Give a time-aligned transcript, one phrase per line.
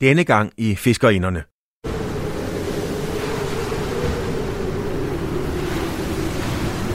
[0.00, 1.44] Denne gang i Fiskerinderne.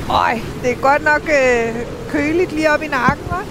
[0.09, 0.33] Øj,
[0.63, 3.45] det er godt nok øh, køligt lige op i nakken, hva'?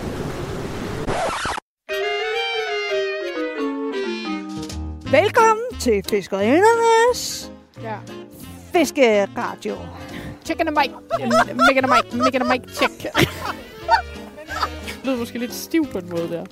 [5.10, 7.50] Velkommen til Fiskerindernes
[7.82, 7.96] Ja.
[8.72, 9.76] Fiskeradio.
[10.44, 10.94] Chicken and Mike.
[11.68, 12.16] Megan and Mike.
[12.24, 12.74] Megan and Mike.
[12.74, 12.92] Check.
[14.86, 16.44] Det lyder måske lidt stiv på en måde der.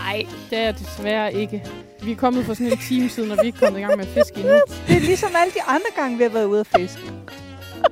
[0.00, 1.64] Nej, det er jeg desværre ikke.
[2.02, 3.96] Vi er kommet for sådan en time siden, og vi er ikke kommet i gang
[3.96, 4.60] med at fiske endnu.
[4.88, 7.02] Det er ligesom alle de andre gange, vi har været ude at fiske.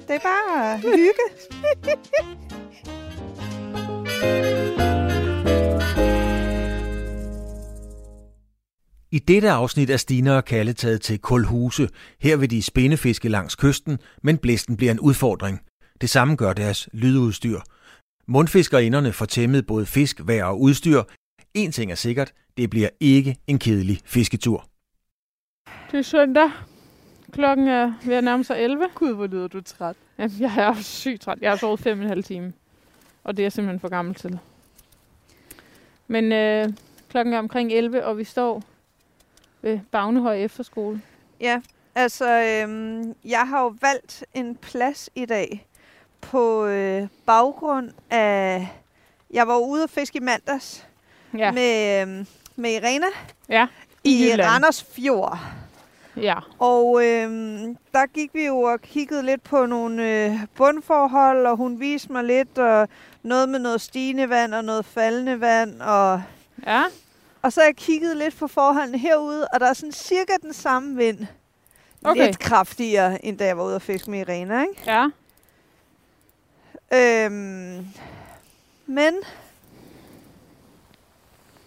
[0.08, 1.24] Det er bare hygge.
[9.10, 11.88] I dette afsnit er Stine og Kalle taget til Kulhuse.
[12.20, 15.60] Her vil de spændefiske langs kysten, men blæsten bliver en udfordring.
[16.00, 17.60] Det samme gør deres lydudstyr.
[18.28, 21.02] Mundfiskerinderne får tæmmet både fisk, vejr og udstyr.
[21.54, 24.68] En ting er sikkert, det bliver ikke en kedelig fisketur.
[25.90, 26.50] Det er søndag.
[27.32, 28.88] Klokken er ved at nærme sig 11.
[28.94, 29.96] Gud, hvor lyder du træt.
[30.18, 31.38] Jamen, jeg er sygt træt.
[31.40, 32.52] Jeg har sovet fem og en halv time.
[33.24, 34.38] Og det er jeg simpelthen for gammel til.
[36.06, 36.68] Men øh,
[37.08, 38.62] klokken er omkring 11, og vi står
[39.62, 41.02] ved Bagnehøj Efterskole.
[41.40, 41.60] Ja,
[41.94, 45.66] altså, øhm, jeg har jo valgt en plads i dag
[46.20, 48.68] på øh, baggrund af...
[49.30, 50.86] Jeg var ude at fiske i mandags
[51.36, 52.26] Ja, med, øhm,
[52.56, 53.06] med Irena
[53.48, 53.66] ja,
[54.04, 54.50] i, I Jylland.
[54.50, 55.38] Randers Fjord.
[56.16, 56.34] ja.
[56.58, 61.80] Og øhm, der gik vi jo og kiggede lidt på nogle øh, bundforhold, og hun
[61.80, 62.88] viste mig lidt, og
[63.22, 65.80] noget med noget stigende vand og noget faldende vand.
[65.82, 66.22] Og,
[66.66, 66.84] Ja,
[67.42, 70.52] og så har jeg kigget lidt på forholdene herude, og der er sådan cirka den
[70.52, 71.26] samme vind.
[72.04, 72.26] Okay.
[72.26, 74.82] Lidt kraftigere, end da jeg var ude at fiske med Irena, ikke?
[74.86, 75.06] ja.
[76.92, 77.86] Øhm,
[78.86, 79.14] men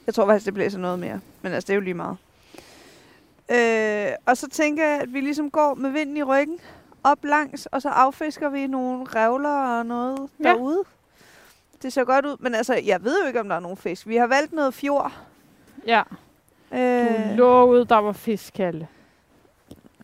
[0.07, 1.19] jeg tror faktisk, det blæser noget mere.
[1.41, 2.17] Men altså, det er jo lige meget.
[3.51, 6.59] Øh, og så tænker jeg, at vi ligesom går med vinden i ryggen
[7.03, 10.49] op langs, og så affisker vi nogle revler og noget Ja.
[10.49, 10.83] derude.
[11.81, 14.07] Det ser godt ud, men altså, jeg ved jo ikke, om der er nogen fisk.
[14.07, 15.11] Vi har valgt noget fjord.
[15.87, 16.01] Ja,
[16.73, 18.87] Øh, du lovede, der var fisk, Kalle.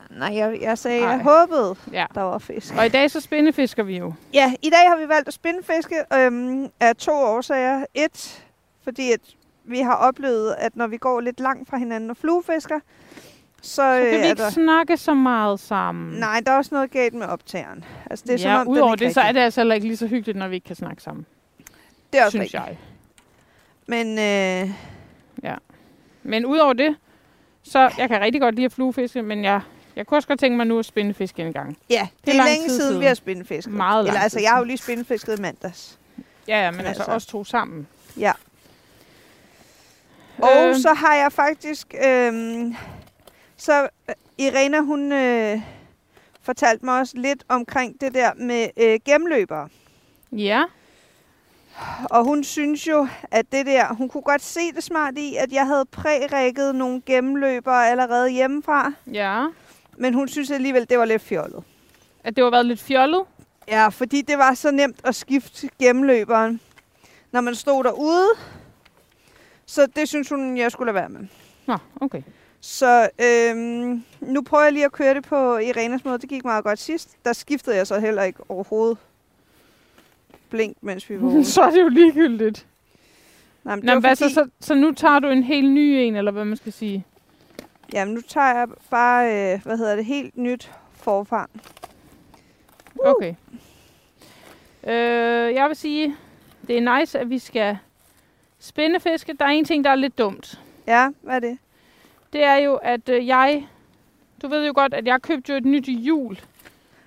[0.09, 1.09] nej, jeg, jeg sagde, Ej.
[1.09, 2.05] jeg håbede, Ja.
[2.15, 2.73] der var fisk.
[2.77, 4.13] Og i dag så spændefisker vi jo.
[4.33, 7.85] Ja, i dag har vi valgt at spindefiske øhm, af to årsager.
[7.93, 8.45] Et,
[8.83, 9.19] fordi at
[9.67, 12.79] vi har oplevet, at når vi går lidt langt fra hinanden og fluefisker,
[13.61, 14.49] så, Så kan øh, vi ikke der...
[14.49, 16.19] snakke så meget sammen.
[16.19, 17.83] Nej, der er også noget galt med optageren.
[18.09, 19.97] Altså, det er ja, som om, udover det, så er det altså heller ikke lige
[19.97, 21.25] så hyggeligt, når vi ikke kan snakke sammen.
[22.13, 22.63] det er også synes rigtigt.
[22.63, 22.77] jeg.
[23.87, 24.69] Men øh,
[26.23, 26.95] Men udover det,
[27.63, 29.61] så jeg kan rigtig godt lide at fluefiske, men jeg,
[29.95, 31.77] jeg kunne også godt tænke mig nu at spændefiske en gang.
[31.89, 32.99] ja, det, Det er er længe siden, siden.
[33.01, 33.73] vi har spindefisket.
[33.73, 35.99] Meget Eller altså, jeg har jo lige spindefisket i mandags.
[36.47, 37.15] Ja, ja, men altså, Altså.
[37.15, 37.87] os to sammen.
[38.19, 38.31] Ja.
[40.41, 40.75] Og Øh.
[40.75, 41.93] så har jeg faktisk...
[42.05, 42.65] Øh,
[43.57, 43.89] så
[44.37, 45.61] Irena, hun øh,
[46.41, 49.69] fortalte mig også lidt omkring det der med øh, gennemløbere.
[50.31, 50.63] Ja,
[52.03, 55.51] Og hun synes jo, at det der, hun kunne godt se det smart i, at
[55.51, 58.91] jeg havde prærækket nogle gennemløbere allerede hjemmefra.
[59.13, 59.45] ja.
[59.99, 61.63] Men hun synes alligevel, det var lidt fjollet.
[62.23, 63.21] At det var været lidt fjollet.
[63.67, 66.59] Ja, fordi det var så nemt at skifte gennemløberen,
[67.31, 68.27] når man stod derude.
[69.67, 71.27] Så det synes hun, jeg skulle lade være med.
[71.65, 72.21] Nå, okay.
[72.61, 76.17] Så øhm, nu prøver jeg lige at køre det på Irenas måde.
[76.17, 77.17] Det gik meget godt sidst.
[77.25, 78.97] Der skiftede jeg så heller ikke overhovedet
[80.49, 81.45] blink, mens vi var ude.
[81.45, 82.65] så er det jo ligegyldigt.
[83.63, 85.79] Nej, men Nå, men hvad fordi, så, så, så nu tager du en helt ny
[85.79, 87.05] en, eller hvad man skal sige?
[87.93, 91.49] Jamen, nu tager jeg bare, øh, hvad hedder det, helt nyt forfang.
[93.03, 93.35] Okay.
[94.83, 96.15] Øh, jeg vil sige,
[96.67, 97.77] det er nice, at vi skal
[98.67, 99.33] spændefiske.
[99.39, 100.59] Der er en ting, der er lidt dumt.
[100.87, 101.57] Ja, hvad er det?
[102.33, 103.67] Det er jo, at øh, jeg...
[104.41, 106.39] Du ved jo godt, at jeg købte jo et nyt hjul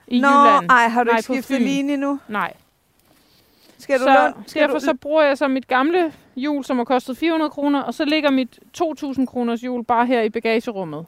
[0.08, 0.70] i Nå, Jylland.
[0.70, 2.18] ej, har du Nej, ikke skiftet linje nu?
[2.28, 2.52] Nej.
[3.78, 4.44] Skal du så låne?
[4.46, 7.80] Skal derfor du, så bruger jeg så mit gamle hjul, som har kostet 400 kroner,
[7.82, 11.06] og så ligger mit 2.000 kroners hjul bare her i bagagerummet.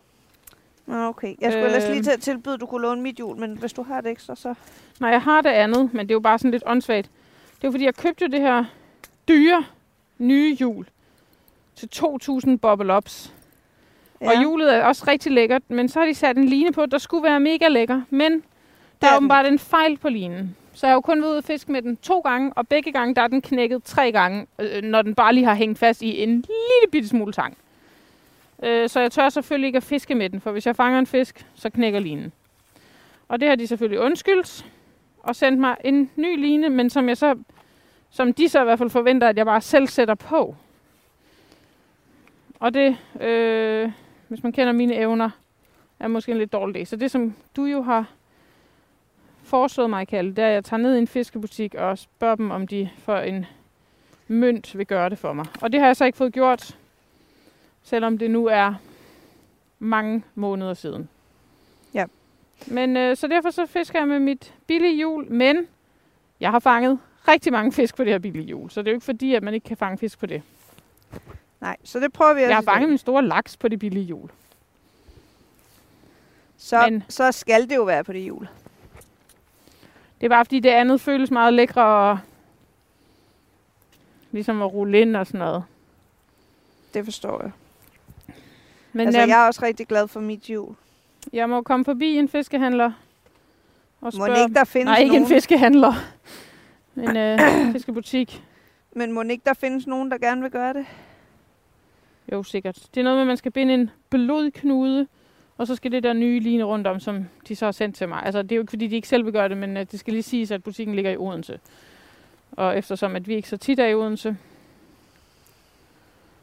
[0.86, 1.34] Nå, okay.
[1.40, 2.02] Jeg skulle ellers lige Øhm.
[2.04, 4.36] til at tilbyde, at du kunne låne mit hjul, men hvis du har det ekstra,
[4.36, 4.54] så...
[5.00, 7.10] Nej, jeg har det andet, men det er jo bare sådan lidt åndssvagt.
[7.56, 8.64] Det er jo fordi, jeg købte jo det her
[9.28, 9.64] dyre
[10.22, 10.86] nye hjul
[11.76, 13.34] til 2.000 bobble ups.
[14.20, 14.30] Ja.
[14.30, 16.98] Og hjulet er også rigtig lækkert, men så har de sat en line på, der
[16.98, 18.02] skulle være mega lækker.
[18.10, 18.42] Men
[19.02, 20.56] der er åbenbart en fejl på linen.
[20.74, 22.92] Så jeg har jo kun været ude at fiske med den to gange, og begge
[22.92, 26.02] gange der er den knækket tre gange, øh, når den bare lige har hængt fast
[26.02, 27.56] i en lille bitte smule tang.
[28.62, 31.06] Øh, så jeg tør selvfølgelig ikke at fiske med den, for hvis jeg fanger en
[31.06, 32.32] fisk, så knækker linen.
[33.28, 34.66] Og det har de selvfølgelig undskyldt,
[35.22, 37.34] og sendt mig en ny line, men som jeg så,
[38.12, 40.56] som de så i hvert fald forventer, at jeg bare selv sætter på.
[42.60, 43.92] Og det øh,
[44.32, 45.30] hvis man kender mine evner,
[46.00, 46.84] er måske en lidt dårlig idé.
[46.84, 48.10] Så det, som du jo har
[49.42, 52.50] foreslået mig, Kalle, det er, at jeg tager ned i en fiskebutik og spørger dem,
[52.50, 53.46] om de for en
[54.28, 55.46] mønt vil gøre det for mig.
[55.60, 56.78] Og det har jeg så ikke fået gjort,
[57.82, 58.74] selvom det nu er
[59.78, 61.08] mange måneder siden.
[61.94, 62.04] Ja.
[62.66, 65.66] Men øh, så derfor så fisker jeg med mit billige hjul, men
[66.40, 68.96] jeg har fanget rigtig mange fisk på det her billige hjul, så det er jo
[68.96, 70.42] ikke fordi, at man ikke kan fange fisk på det.
[71.60, 74.30] Nej, så det prøver vi Jeg har fanget min store laks på det billige hjul.
[76.56, 78.48] Så, men- så skal det jo være på det jul.
[80.20, 82.18] Det er bare fordi, det andet føles meget lækre og
[84.32, 85.64] ligesom at rulle ind og sådan noget.
[86.94, 87.50] Det forstår jeg.
[88.92, 90.74] Men altså, øhm, jeg er også rigtig glad for mit jul.
[91.32, 92.92] jeg må komme forbi en fiskehandler og
[94.00, 94.42] Må spørge...
[94.42, 95.94] ikke der findes Nej, ikke nogen, en fiskehandler.
[96.96, 97.38] En øh,
[97.72, 98.42] fiskebutik.
[98.92, 100.86] men må ikke der findes nogen, der gerne vil gøre det?
[102.32, 102.78] Jo, sikkert.
[102.94, 105.06] Det er noget med, at man skal binde en blodknude,
[105.58, 108.08] og så skal det der nye ligne rundt om, som de så har sendt til
[108.08, 108.22] mig.
[108.24, 110.00] Altså, det er jo ikke, fordi de ikke selv vil gøre det, men øh, det
[110.00, 111.60] skal lige siges, at butikken ligger i Odense.
[112.52, 114.36] Og eftersom, at vi ikke så tit er i Odense,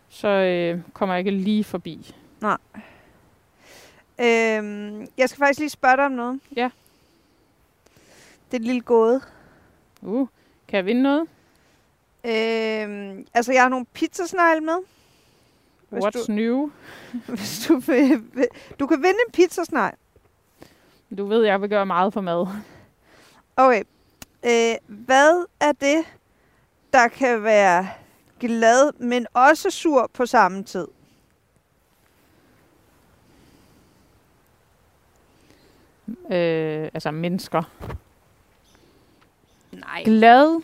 [0.10, 2.16] så øh, kommer jeg ikke lige forbi.
[4.20, 6.40] Øhm, jeg skal faktisk lige spørge dig om noget.
[6.56, 6.70] Ja.
[8.52, 9.22] Det er et lille gåde.
[10.02, 10.28] Uh,
[10.70, 11.22] kan jeg vinde noget?
[12.24, 14.78] Øhm, altså, jeg har nogle pizzasnegle med.
[15.90, 16.72] Hvis What's du, new?
[17.38, 18.48] hvis du, vil, vil,
[18.80, 19.96] du kan vinde en pizzasnegl.
[21.18, 22.48] Du ved, jeg vil gøre meget for mad.
[23.58, 23.84] Okay.
[24.46, 26.06] Øh, hvad er det,
[26.94, 27.88] der kan være
[28.40, 30.88] glad, men også sur på samme tid?
[36.08, 37.64] Øh, altså mennesker.
[40.10, 40.62] Glad,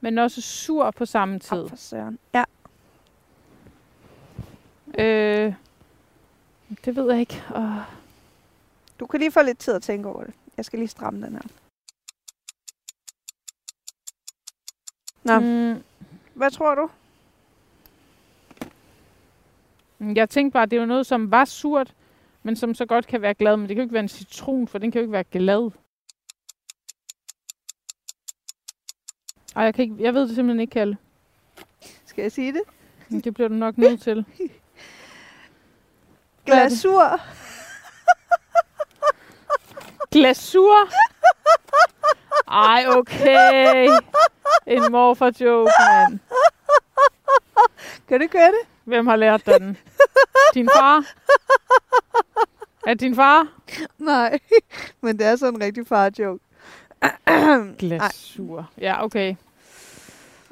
[0.00, 1.68] men også sur på samme tid.
[1.68, 2.18] For søren.
[2.34, 2.44] Ja.
[4.98, 5.54] Øh,
[6.84, 7.42] det ved jeg ikke.
[7.54, 7.76] Oh.
[9.00, 10.34] Du kan lige få lidt tid at tænke over det.
[10.56, 11.42] Jeg skal lige stramme den her.
[15.22, 15.40] Nå.
[15.40, 15.82] Mm,
[16.34, 16.90] Hvad tror du?
[20.00, 21.94] jeg tænkte bare, at det jo noget, som var surt,
[22.42, 23.56] men som så godt kan være glad.
[23.56, 25.70] Men det kan jo ikke være en citron, for den kan jo ikke være glad.
[29.60, 30.96] Ej, jeg, kan ikke, jeg ved det simpelthen ikke, Kalle.
[32.06, 32.62] Skal jeg sige det?
[33.08, 34.24] Men Det bliver du nok nødt til.
[36.46, 37.20] Glasur.
[40.12, 40.88] Glasur?
[42.48, 43.88] Ej, okay.
[44.66, 46.18] En morfar joke, mand.
[48.08, 48.68] Kan du gøre det?
[48.84, 49.76] Hvem har lært dig den?
[50.54, 51.04] Din far?
[52.86, 53.48] Er det din far?
[53.98, 54.38] Nej.
[55.02, 56.44] Men det er sådan en rigtig far joke.
[57.78, 58.70] Glasur.
[58.78, 59.34] Ja, okay.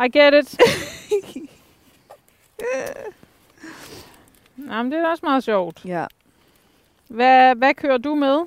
[0.00, 0.60] I get it.
[4.70, 5.84] Jamen, det er også meget sjovt.
[5.84, 6.06] Ja.
[7.08, 8.40] Hvad, hvad kører du med?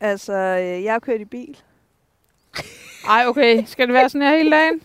[0.00, 1.58] Altså, øh, jeg har kørt i bil.
[3.08, 3.64] Ej, okay.
[3.66, 4.82] Skal det være sådan her hele dagen?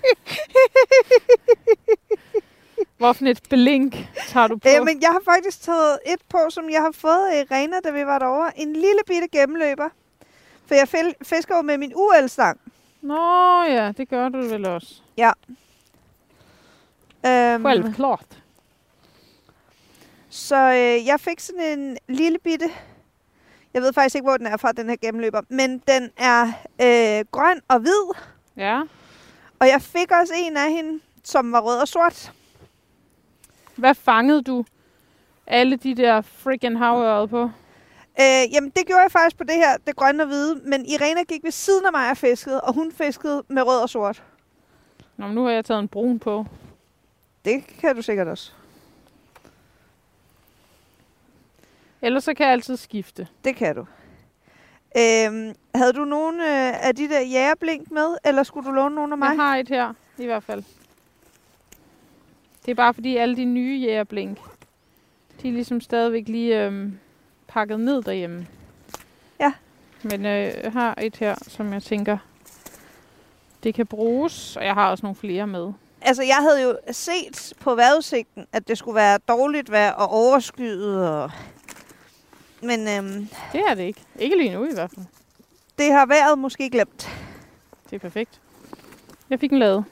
[2.97, 3.95] Hvorfor et blink
[4.27, 4.69] tager du på?
[4.69, 7.91] Øh, men jeg har faktisk taget et på, som jeg har fået af Rena, da
[7.91, 8.59] vi var derovre.
[8.59, 9.89] En lille bitte gennemløber.
[10.65, 10.87] For jeg
[11.23, 12.59] fisker jo med min UL-stang.
[13.01, 15.01] Nå ja, det gør du vel også.
[17.25, 18.37] Øhm, Självklart.
[20.29, 22.69] Så øh, jeg fik sådan en lille bitte...
[23.73, 25.41] Jeg ved faktisk ikke, hvor den er fra, den her gennemløber.
[25.49, 26.43] Men den er
[26.81, 28.13] øh, grøn og hvid.
[28.57, 28.81] Ja.
[29.59, 32.31] Og jeg fik også en af hende, som var rød og sort.
[33.75, 34.65] Hvad fangede du
[35.47, 37.43] alle de der freaking havørred på?
[38.19, 40.61] Øh, jamen, det gjorde jeg faktisk på det her, det grønne og hvide.
[40.63, 43.89] Men Irena gik ved siden af mig og fiskede, og hun fiskede med rød og
[43.89, 44.23] sort.
[45.17, 46.45] Nå, men nu har jeg taget en brun på.
[47.45, 48.51] Det kan du sikkert også.
[52.01, 53.27] Ellers så kan jeg altid skifte.
[53.43, 53.85] Det kan du.
[54.97, 59.11] Øhm, havde du nogen øh, af de der jægerblink med, eller skulle du låne nogen
[59.11, 59.27] af mig?
[59.27, 60.63] Jeg har et her, i hvert fald.
[62.65, 64.37] Det er bare fordi alle de nye jægerblink,
[65.41, 66.99] de er ligesom stadigvæk lige øhm,
[67.47, 68.47] pakket ned derhjemme.
[69.39, 69.53] Ja.
[70.03, 72.17] Men øh, jeg har et her, som jeg tænker,
[73.63, 75.73] det kan bruges, og jeg har også nogle flere med.
[76.05, 81.09] Altså, jeg havde jo set på vejrudsigten, at det skulle være dårligt vejr og overskyet.
[81.09, 81.31] Og...
[82.61, 84.01] Men øhm, Det er det ikke.
[84.19, 85.05] Ikke lige nu i hvert fald.
[85.77, 87.09] det har været måske glemt.
[87.89, 88.41] Det er perfekt.
[89.29, 89.85] Jeg fik en lavet.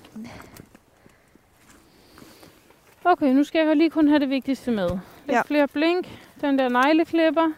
[3.05, 4.89] Okay, nu skal jeg jo lige kun have det vigtigste med.
[4.89, 5.33] Lidt Ja.
[5.35, 5.41] ja.
[5.41, 6.07] flere blink.
[6.41, 7.51] Den der negleklipper.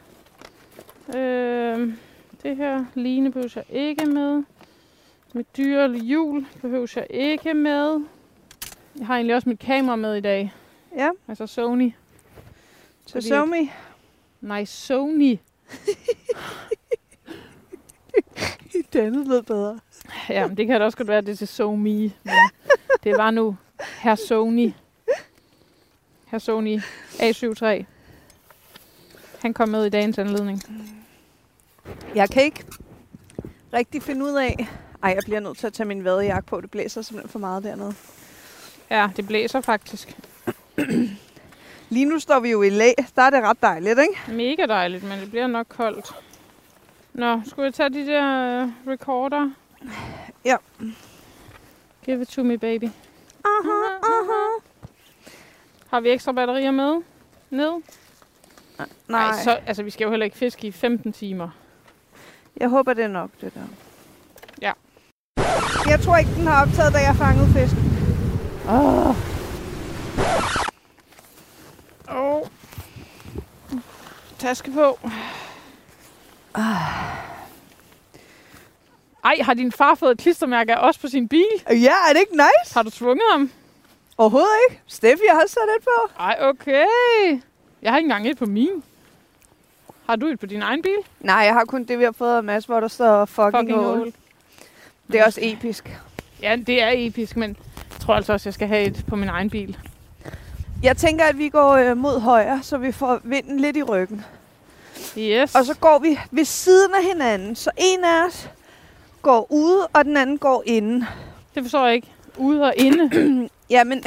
[1.16, 1.94] Øh,
[2.44, 4.44] det her line behøver jeg ikke med.
[5.34, 8.00] Mit dyre hjul behøver jeg ikke med.
[9.00, 10.54] Jeg har egentlig også mit kamera med i dag.
[10.98, 11.10] Ja.
[11.28, 11.92] Altså Sony.
[13.06, 13.70] Så at- me.
[14.42, 15.38] Nej, Sony.
[18.94, 19.80] Det andet lød bedre.
[20.30, 22.12] Ja, men det kan da også godt være, at det er til.
[22.24, 22.34] Men
[23.04, 23.58] det var nu
[24.02, 24.72] herr Sony.
[26.28, 26.80] Herr Sony
[27.14, 27.84] A73.
[29.42, 30.62] Han kom med i dagens anledning.
[32.16, 32.64] Jeg kan ikke
[33.74, 34.68] rigtig finde ud af...
[35.04, 36.62] Ej, jeg bliver nødt til at tage min vadejakke på.
[36.62, 37.94] Det blæser simpelthen for meget dernede.
[38.94, 40.18] Ja, det blæser faktisk.
[41.90, 42.92] Lige nu står vi jo i læ.
[43.16, 44.32] Der er det ret dejligt, ikke?
[44.38, 46.16] Mega dejligt, men det bliver nok koldt.
[47.14, 49.52] Nå, skulle jeg tage de der uh, recorder?
[50.46, 50.56] Ja.
[52.06, 52.84] Give it to me, baby.
[53.46, 54.60] Aha, aha.
[55.90, 57.02] Har vi ekstra batterier med?
[57.50, 57.82] Ned?
[59.08, 61.50] Nej, Ej, så, altså, vi skal jo heller ikke fiske i 15 timer.
[62.58, 63.62] jeg håber, det er nok, det der.
[64.62, 64.72] Ja.
[65.90, 67.93] Jeg tror ikke, den har optaget, da jeg fangede fisk.
[68.70, 69.16] Åh.
[72.10, 72.48] Oh.
[74.40, 75.00] Taske på.
[79.24, 81.46] Ej, har din far fået et klistermærke af os på sin bil?
[81.70, 82.74] Ja, er det ikke nice?
[82.74, 83.52] Har du tvunget ham?
[84.18, 84.82] Overhovedet ikke.
[84.88, 86.12] Steffi har også sat et på.
[86.20, 86.86] Ej, okay.
[87.82, 88.84] Jeg har ikke engang et på min.
[90.10, 90.98] Har du et på din egen bil?
[91.20, 93.80] Nej, jeg har kun det, vi har fået af Mads, hvor der står fucking, Fucking
[93.80, 94.14] hul.
[95.12, 96.00] Det er også episk.
[96.42, 97.58] Ja, det er episk, men
[98.06, 99.78] tror altså også, jeg skal have et på min egen bil.
[100.84, 104.26] Jeg tænker, at vi går øh, mod højre, så vi får vinden lidt i ryggen.
[105.18, 105.56] Yes.
[105.56, 108.50] Og så går vi ved siden af hinanden, så en af os
[109.22, 111.06] går ude, og den anden går inde.
[111.56, 112.08] Det forstår jeg ikke.
[112.38, 113.10] Ude og inde.
[113.70, 114.04] Jamen,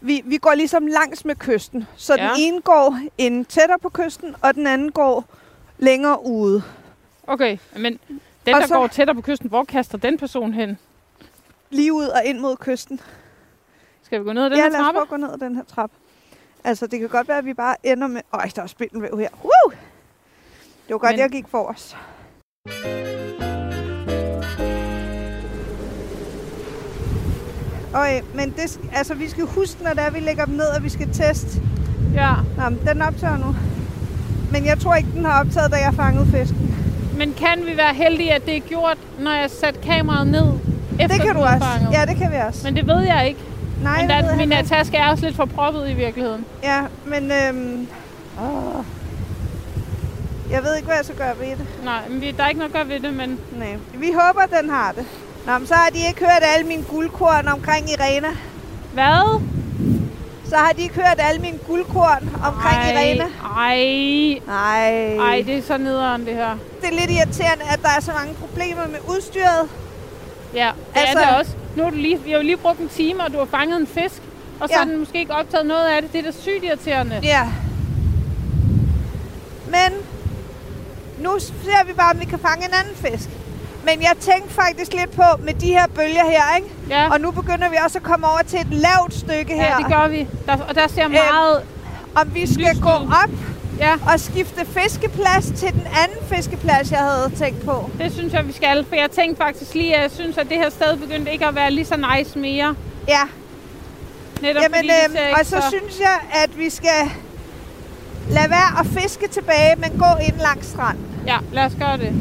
[0.00, 1.86] vi, vi går ligesom langs med kysten.
[1.96, 2.22] Så ja.
[2.24, 2.28] Ja.
[2.28, 5.24] den ene går ind tættere på kysten, og den anden går
[5.78, 6.62] længere ude.
[7.26, 7.98] Okay, men
[8.46, 10.78] den, Og der så- går tættere på kysten, hvor kaster den person hen?
[11.70, 13.00] Lige ud og ind mod kysten.
[14.10, 14.96] Skal vi gå ned ad den ja, her lad os trappe?
[14.96, 15.96] prøve at gå ned ad den her trappe.
[16.64, 18.20] Altså, det kan godt være, at vi bare ender med...
[18.32, 19.28] Øj, der er spindelvæv her.
[19.44, 19.70] Woo!
[20.86, 21.96] Det var godt, Men- jeg gik for os.
[27.94, 30.84] Okay, men det, altså, vi skal huske, når det er, vi lægger dem ned, at
[30.84, 31.62] vi skal teste.
[32.14, 33.54] Ja, Nå, men den optager nu.
[34.52, 36.74] Men jeg tror ikke, den har optaget, da jeg fangede fisken.
[37.18, 40.46] men kan vi være heldige, at det er gjort, når jeg satte kameraet ned?
[41.00, 41.58] Efter det kan du også.
[41.58, 41.92] fanget?
[41.92, 42.60] Ja, det kan vi også.
[42.64, 43.40] Men det ved jeg ikke.
[43.82, 44.68] Nej, men det ved der, jeg min ikke.
[44.68, 46.44] taske er også lidt for proppet i virkeligheden.
[46.62, 47.88] Ja, men øhm,
[48.42, 48.84] åh.
[50.50, 51.66] jeg ved ikke, hvad jeg skal gøre ved det.
[51.84, 53.76] Nej, men vi, der er ikke noget at gøre ved det, men Nej.
[53.94, 55.04] Vi håber, den har det.
[55.46, 58.28] Nå, men så har de ikke hørt alle mine guldkorn omkring Irena.
[58.92, 59.40] hvad?
[60.48, 63.24] Så har de ikke hørt alle mine guldkorn omkring ej, Irena.
[63.56, 65.16] Ej, Nej.
[65.16, 66.56] ej, det er så nederen det her.
[66.80, 69.68] Det er lidt irriterende, at der er så mange problemer med udstyret.
[70.54, 71.52] Ja, det Altså- er det også.
[71.76, 73.80] Nu har du lige, vi har jo lige brugt en time, og du har fanget
[73.80, 74.22] en fisk.
[74.60, 74.78] Og så Ja.
[74.78, 76.12] har den måske ikke optaget noget af det.
[76.12, 77.20] Det er da sygt irriterende.
[77.22, 77.48] Ja.
[79.66, 79.98] Men
[81.18, 83.28] nu ser vi bare, om vi kan fange en anden fisk.
[83.84, 86.68] Men jeg tænkte faktisk lidt på med de her bølger her, ikke?
[86.90, 89.64] Ja, Og nu begynder vi også at komme over til et lavt stykke her.
[89.66, 90.26] ja det gør vi.
[90.46, 91.62] Der, og der ser meget...
[92.14, 93.30] Om vi skal Lyst gå op
[93.80, 97.90] Ja, og skifte fiskeplads til den anden fiskeplads, jeg havde tænkt på.
[97.98, 98.84] det synes jeg, vi skal.
[98.88, 101.54] For jeg tænkte faktisk lige, at jeg synes, at det her sted begyndte ikke at
[101.54, 102.74] være lige så nice mere.
[103.08, 103.22] Ja,
[104.42, 107.10] Netop Jamen, fordi det øhm, og så synes jeg, at vi skal
[108.30, 111.04] lade være at fiske tilbage, men gå ind langs stranden.
[111.26, 112.12] Ja, lad os gøre det.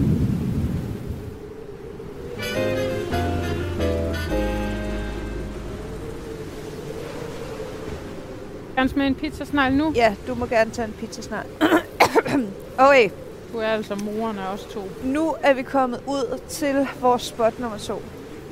[8.79, 9.93] Gerne smage en pizzasnegl nu.
[9.95, 11.45] Ja, du må gerne tage en pizza snart.
[12.87, 13.09] okay,
[13.53, 14.81] Du er altså moren af os to.
[15.03, 18.01] nu er vi kommet ud til vores spot nummer to.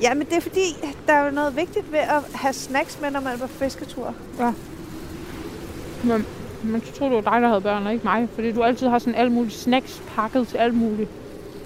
[0.02, 3.10] Ja, men det er fordi, der er jo noget vigtigt ved at have snacks med,
[3.10, 4.14] når man er på fisketur.
[6.04, 6.26] Men,
[6.62, 8.28] men så troede du, var dig, der havde børn, og ikke mig.
[8.34, 11.10] Fordi du altid har sådan alle mulige snacks pakket til alt muligt.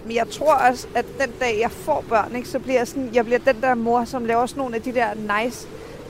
[0.07, 3.11] Men jeg tror også, at den dag, jeg får børn, ikke, så bliver jeg, sådan,
[3.15, 5.69] jeg bliver den der mor, som laver sådan nogle af de der nice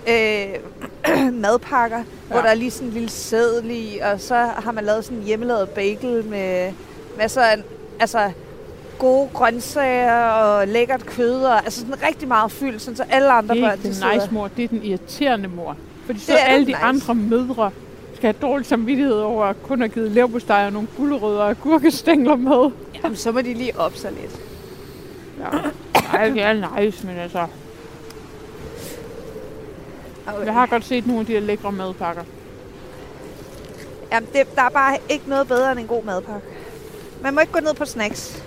[0.09, 0.82] øh,
[1.43, 2.05] madpakker, ja.
[2.29, 5.19] hvor der er lige sådan en lille sædel i, og så har man lavet sådan
[5.19, 6.73] en hjemmelavet bagel med
[7.19, 7.57] masser af
[8.01, 8.31] altså,
[8.99, 13.55] gode grøntsager og lækkert kød, og altså sådan rigtig meget fyld, sådan, så alle andre
[13.55, 15.77] Det er børn, den nice mor, det er den irriterende mor.
[16.07, 16.83] Fordi så er alle de nice.
[16.83, 17.71] andre mødre
[18.15, 22.37] skal have dårlig samvittighed over at kun have givet leverpostej og nogle gulerødder og gurkestængler
[22.37, 22.71] med.
[23.05, 24.41] Jamen, så må de lige op sig lidt.
[25.41, 25.59] Ja.
[26.19, 27.47] Ej, det er nice, men altså...
[30.45, 32.25] Jeg har godt set nogle af de her lækre madpakker.
[34.13, 36.47] Jamen, det, der er bare ikke noget bedre end en god madpakke.
[37.23, 38.43] Man må ikke gå ned på snacks.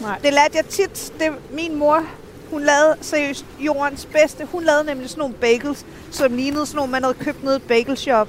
[0.00, 0.18] Nej.
[0.18, 1.12] Det lærte jeg tit.
[1.20, 2.04] Det, min mor,
[2.50, 4.44] hun lavede seriøst jordens bedste.
[4.44, 7.62] Hun lavede nemlig sådan nogle bagels, som lignede sådan nogle, man havde købt ned i
[7.68, 8.28] bagelshop.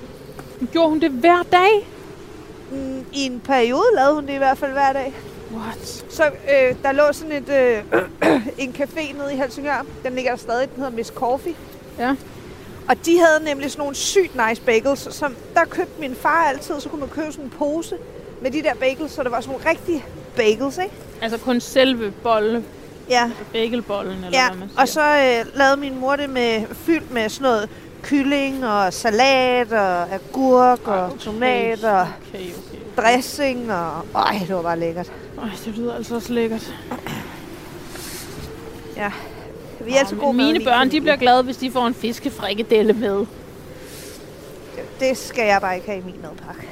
[0.71, 1.87] Gjorde hun det hver dag?
[2.71, 5.13] Mm, I en periode lavede hun det i hvert fald hver dag.
[5.53, 6.05] What?
[6.09, 7.83] Så øh, der lå sådan et, øh,
[8.63, 9.85] en café nede i Helsingør.
[10.03, 10.69] Den ligger der stadig.
[10.69, 11.55] Den hedder Miss Coffee.
[11.99, 12.15] Ja.
[12.89, 16.79] Og de havde nemlig sådan nogle sygt nice bagels, som der købte min far altid.
[16.79, 17.95] Så kunne man købe sådan en pose
[18.41, 20.93] med de der bagels, så det var sådan nogle rigtige bagels, ikke?
[21.21, 22.63] Altså kun selve bolle,
[23.09, 24.49] Ja, bagelbollen, eller ja.
[24.49, 24.81] hvad man siger.
[24.81, 27.69] og så øh, lavede min mor det med fyldt med sådan noget
[28.03, 32.77] kylling og salat og agurk og Okay, tomat og Okay, okay.
[32.97, 34.05] dressing og...
[34.15, 35.11] Ej, det var bare lækkert.
[35.41, 36.73] Ej, det lyder altså også lækkert.
[38.97, 39.11] Ja.
[39.85, 42.93] Vi er altid Nå, gode Mine børn, de bliver glade, hvis de får en fiskefrikadelle
[42.93, 43.25] med.
[44.99, 46.69] Det skal jeg bare ikke have i min madpakke.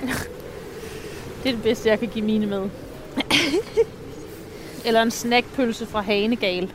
[1.43, 2.69] Det er det bedste, jeg kan give mine med.
[4.85, 6.71] Eller en snackpølse fra Hanegal.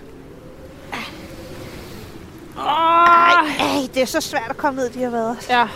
[2.59, 5.37] Ej, ej, det er så svært at komme ned, de har været.
[5.51, 5.69] Ja,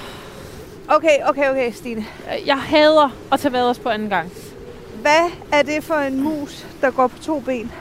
[0.91, 2.07] Okay, okay, okay, Stine.
[2.47, 4.33] jeg hader at tage vaders på anden gang.
[5.01, 7.73] Hvad er det for en mus, der går på to ben?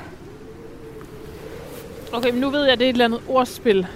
[2.13, 3.87] Okay, men nu ved jeg, at det er et eller andet ordspil.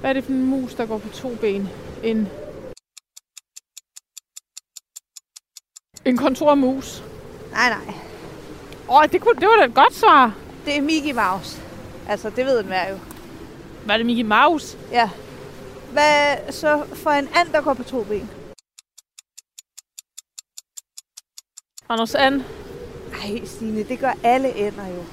[0.00, 1.68] Hvad er det for en mus, der går på to ben?
[2.02, 2.28] En...
[6.04, 7.02] En kontormus.
[7.50, 7.94] Nej, nej.
[8.90, 10.34] Åh, det, kunne, det var da et godt svar.
[10.64, 11.62] Det er Mickey Mouse.
[12.08, 12.98] Altså, det ved enhver jo.
[13.86, 14.78] Var det Mickey Mouse?
[14.90, 15.10] Ja.
[15.92, 18.30] Hvad så for en and, der går på to ben?
[21.88, 22.42] Anders And?
[23.12, 25.04] Ej, Stine, det gør alle ænder jo.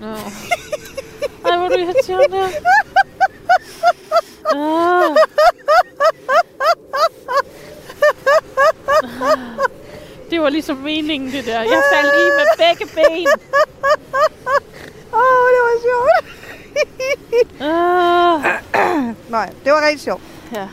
[0.00, 0.16] Nå.
[1.44, 2.38] Ej, hvor er du irriterende.
[4.54, 5.16] Ah.
[10.30, 11.60] Det var ligesom meningen, det der.
[11.60, 13.28] Jeg faldt i med begge ben.
[15.12, 16.24] Åh, oh, det var sjovt.
[17.60, 18.40] Ah.
[19.28, 20.22] Nej, det var rigtig sjovt.
[20.52, 20.68] Ja.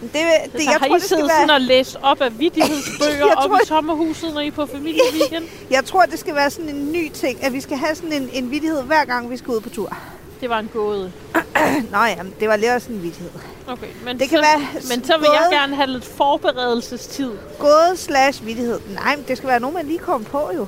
[0.00, 0.22] Det, det,
[0.52, 3.36] Det, jeg, har tror, I det siddet sådan være, og læst op af vittighedsbøger Jeg
[3.36, 5.44] op tror- i sommerhuset, når I er på familieweekend?
[5.70, 8.30] jeg tror, det skal være sådan en ny ting, at vi skal have sådan en,
[8.32, 9.96] en vittighed hver gang, vi skal ud på tur.
[10.40, 11.12] Det var en gåde.
[11.92, 13.30] Nå ja, det var lidt også en vittighed.
[13.68, 14.60] Okay, men, Det kan så, være
[14.96, 17.30] men så vil jeg både- gerne have lidt forberedelsestid.
[17.58, 18.80] Gåde slash vittighed.
[18.94, 20.66] Nej, men det skal være nogen, man lige kommer på jo.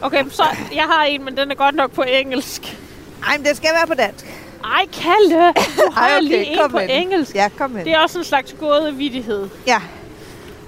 [0.00, 2.78] Okay, så jeg har en, men den er godt nok på engelsk.
[3.20, 4.26] Nej, men det skal være på dansk.
[4.66, 5.52] Ej, Kalle!
[5.76, 6.90] Du har Ej, okay, lige en på den.
[6.90, 7.34] engelsk.
[7.34, 7.84] Ja, kom med.
[7.84, 9.48] Det er også en slags gådevittighed.
[9.66, 9.80] Ja.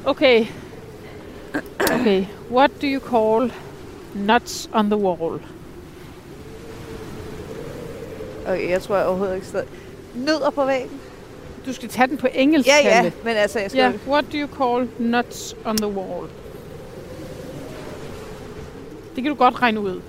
[0.04, 0.46] Okay.
[2.00, 2.24] Okay.
[2.50, 3.52] What do you call
[4.14, 5.40] nuts on the wall?
[8.46, 9.68] Okay, jeg tror jeg overhovedet ikke stadig.
[10.14, 11.00] Nødder på væggen?
[11.66, 13.12] Du skal tage den på engelsk, Ja, ja, Kalle.
[13.24, 13.80] men altså, jeg skal...
[13.80, 16.26] Ja, what do you call nuts on the wall?
[19.14, 20.00] Det kan du godt regne ud.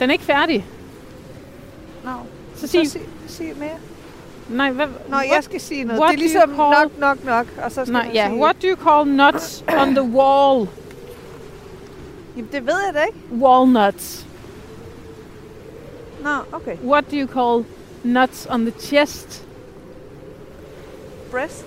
[0.00, 0.66] Den er ikke færdig.
[2.04, 2.10] Nå,
[2.66, 3.76] Så så sig, sig, sig mere.
[4.48, 6.00] nej, hvad, jeg skal sige noget.
[6.00, 7.46] what det er do you ligesom call- nok, nok, nok.
[7.64, 8.40] Og så skal nej, ja, sige...
[8.40, 10.68] what do you call nuts on the wall?
[12.36, 13.18] Jamen, det ved jeg da ikke.
[13.44, 14.26] Walnuts.
[16.22, 16.76] Nå, okay.
[16.84, 17.64] What do you call
[18.04, 19.46] nuts on the chest?
[21.30, 21.64] Breast?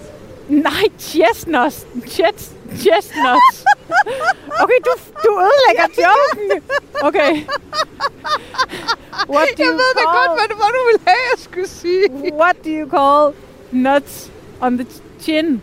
[0.49, 1.86] Nej, chestnuts.
[2.07, 3.63] Chest, chestnuts.
[4.63, 4.91] Okay, du,
[5.23, 6.62] du ødelægger joken.
[7.01, 7.32] Okay.
[9.30, 11.67] What do Jeg you ved da call, godt, hvad var, du ville have, jeg skulle
[11.67, 12.34] sige.
[12.34, 13.34] What do you call
[13.71, 14.88] nuts on the
[15.19, 15.62] chin?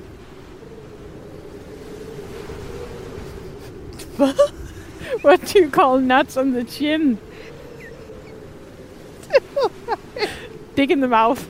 [4.17, 4.35] Hvad?
[5.25, 7.19] What do you call nuts on the chin?
[10.77, 11.41] Dick in the mouth.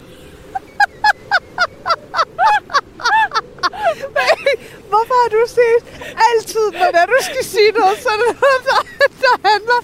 [5.25, 5.85] Har du set
[6.29, 8.81] altid, når det du skal sige noget, så er det noget, der,
[9.23, 9.79] der handler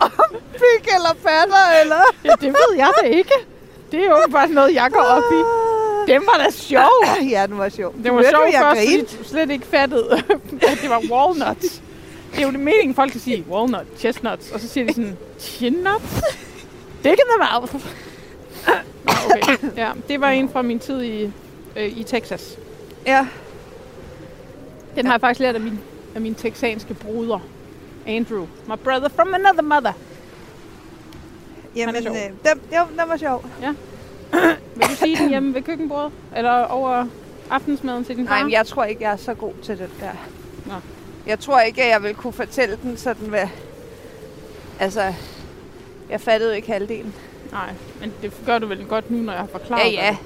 [0.00, 2.02] om pik eller patter, eller...
[2.24, 3.32] Ja, det ved jeg da ikke.
[3.92, 5.40] Det er jo bare noget, jeg går op i.
[6.12, 6.90] Den var da sjov.
[7.30, 7.94] Ja, den var sjov.
[8.04, 10.22] Det var sjovt du, jeg først, fordi du slet ikke fattede,
[10.70, 11.82] at det var walnuts.
[12.32, 15.16] Det er jo det meningen, folk kan sige walnut, chestnuts, og så siger de sådan,
[15.38, 16.22] chin nuts?
[17.04, 17.74] Dick in the mouth.
[18.66, 18.72] Nå,
[19.36, 21.32] Okay, ja, det var en fra min tid i,
[21.76, 22.58] øh, i Texas.
[23.06, 23.26] Ja,
[24.96, 25.80] Den har jeg faktisk lært af min,
[26.14, 27.38] af min texanske bruder,
[28.06, 28.46] Andrew.
[28.66, 29.92] My brother from another mother.
[31.76, 33.44] jamen, øh, den, jo, den var sjov.
[34.76, 36.12] Vil du sige den hjemme ved køkkenbordet?
[36.36, 37.06] Eller over
[37.50, 38.34] aftensmaden til din far?
[38.34, 40.10] Nej, men jeg tror ikke, jeg er så god til den der.
[40.66, 40.72] Nå.
[41.26, 43.48] Jeg tror ikke, at jeg vil kunne fortælle den sådan med...
[44.80, 45.14] Altså,
[46.10, 47.14] jeg fattede jo ikke halvdelen.
[47.52, 50.10] Nej, men det gør du vel godt nu, når jeg har forklaret Ja, ja.
[50.10, 50.18] det.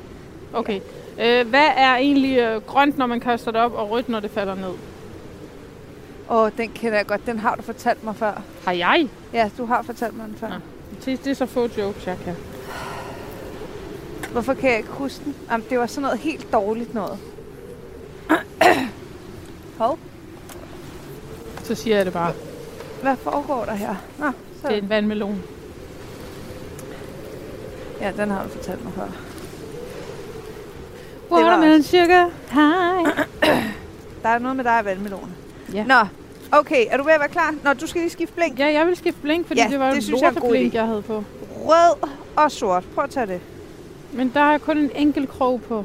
[0.58, 0.80] Okay.
[1.20, 4.30] Øh, hvad er egentlig øh, grønt, når man kaster det op, og rødt, når det
[4.30, 4.72] falder ned?
[6.30, 7.26] Åh, den kender jeg godt.
[7.26, 8.42] Den har du fortalt mig før.
[8.64, 9.08] Har jeg?
[9.32, 10.48] Ja, du har fortalt mig den før.
[10.48, 10.54] Nå.
[11.04, 12.34] Det, det er så få jokes, jeg kan.
[14.32, 15.34] Hvorfor kan jeg ikke huske den?
[15.50, 17.18] Jamen, det var sådan noget helt dårligt noget.
[19.78, 19.98] Hov,
[21.62, 22.32] Så siger jeg det bare.
[23.02, 23.94] hvad foregår der her?
[24.18, 24.30] Nå,
[24.62, 24.68] så.
[24.68, 25.42] Det er en vandmelon.
[28.00, 29.27] Ja, den har du fortalt mig før.
[31.30, 33.18] Watermelon sugar high.
[34.22, 35.26] Der er noget med dig og vandmeloner.
[35.74, 35.84] Ja.
[35.84, 35.94] Nå,
[36.58, 37.54] okay, er du ved at være klar?
[37.64, 38.58] Nå, du skal lige skifte blink.
[38.58, 40.40] Ja, jeg vil skifte blink, fordi Ja, det var jo det et synes jeg er
[40.40, 40.74] en idé.
[40.74, 41.24] jeg havde på.
[41.64, 42.84] Rød og sort.
[42.94, 43.40] Prøv at tage det.
[44.12, 45.84] Men der er kun en enkelt krog på.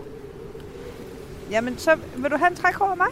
[1.51, 3.07] Jamen, så vil du have en træk over mig?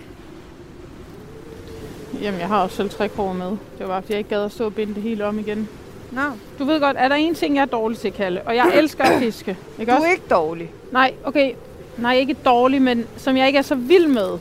[2.21, 3.47] Jamen, jeg har også selv tre kroger med.
[3.47, 5.69] Det var bare, fordi jeg ikke gad at stå og binde det hele om igen.
[6.11, 6.21] Nå,
[6.59, 8.41] Du ved godt, er der en ting, jeg er dårlig til, Kalle?
[8.41, 9.57] Og jeg elsker at fiske.
[9.79, 10.07] Ikke du også?
[10.07, 10.71] er ikke dårlig.
[10.91, 11.51] Nej, okay.
[11.97, 14.37] Nej, ikke dårlig, men som jeg ikke er så vild med.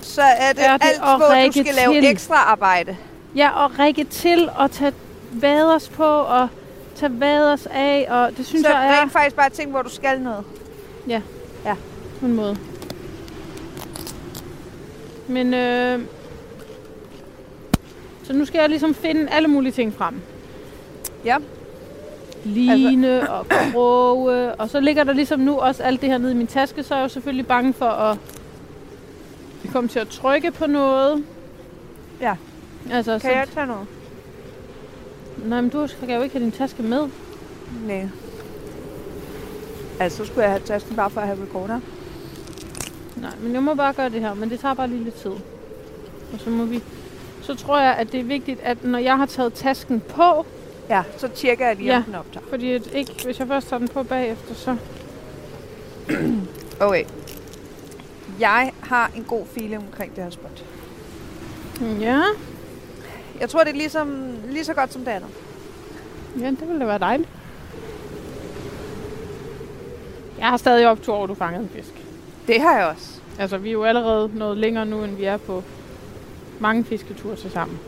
[0.00, 2.10] Så er det, Er det alt, hvor du skal lave til?
[2.10, 2.96] ekstra arbejde.
[3.36, 4.92] Ja, og række til og tage
[5.32, 6.48] vaders på og
[6.94, 8.06] tage vaders af.
[8.10, 10.44] Og det synes så jeg er rent faktisk bare ting, hvor du skal noget.
[12.20, 12.56] på en måde.
[15.28, 16.00] Men øh,
[18.24, 20.20] så nu skal jeg ligesom finde alle mulige ting frem.
[21.24, 21.36] Ja.
[22.46, 23.32] Line altså.
[23.32, 26.46] og kroge, og så ligger der ligesom nu også alt det her nede i min
[26.46, 28.18] taske, så er jeg jo selvfølgelig bange for at
[29.72, 31.24] komme til at trykke på noget.
[32.20, 32.36] Ja.
[32.90, 33.86] Altså, Kan så, jeg tage noget?
[35.44, 37.08] Nej, men du skal jo ikke have din taske med.
[37.86, 38.08] Nej.
[40.00, 41.80] Altså, så skulle jeg have tasken bare for at have recorder.
[43.16, 45.30] Nej, men jeg må bare gøre det her, men det tager bare lige lidt tid.
[46.32, 46.82] Og så må vi...
[47.42, 50.46] Så tror jeg, at det er vigtigt, at når jeg har taget tasken på,
[50.90, 52.02] Ja, så tjekker jeg lige, om Ja.
[52.06, 52.46] den optager.
[52.50, 54.76] fordi at ikke, hvis jeg først tager den på bagefter, så...
[56.80, 57.04] Okay.
[58.40, 60.64] Jeg har en god feeling omkring det her spot.
[62.00, 62.22] Ja,
[63.40, 65.28] Jeg tror, det er ligesom, lige så godt som det andet.
[66.40, 67.28] ja det ville da være dejligt.
[70.38, 71.92] Jeg har stadig optur over, at du fangede en fisk.
[72.46, 73.20] Det har jeg også.
[73.38, 75.62] Altså, vi er jo allerede noget længere nu, end vi er på
[76.60, 77.78] mange fisketure til sammen.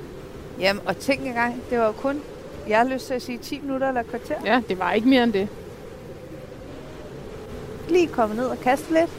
[0.60, 2.20] Jamen, og tænk engang, det var jo kun,
[2.68, 4.34] jeg har lyst til at sige 10 minutter eller kvarter.
[4.44, 5.48] Ja, det var ikke mere end det.
[7.88, 9.10] Lige komme ned og kaste lidt.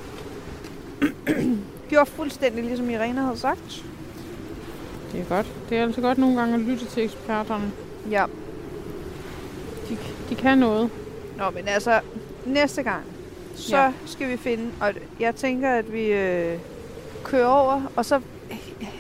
[1.90, 3.86] Gjorde fuldstændig ligesom Irene havde sagt.
[5.12, 5.48] Det er godt.
[5.70, 7.72] Det er altså godt nogle gange at lytte til eksperterne.
[8.12, 8.26] Ja.
[9.90, 9.98] De,
[10.30, 10.90] de kan noget.
[11.38, 12.00] Nå, men altså,
[12.46, 13.04] næste gang,
[13.56, 13.92] så ja.
[14.06, 16.60] skal vi finde, og jeg tænker, at vi øh,
[17.24, 18.22] kører over, og så,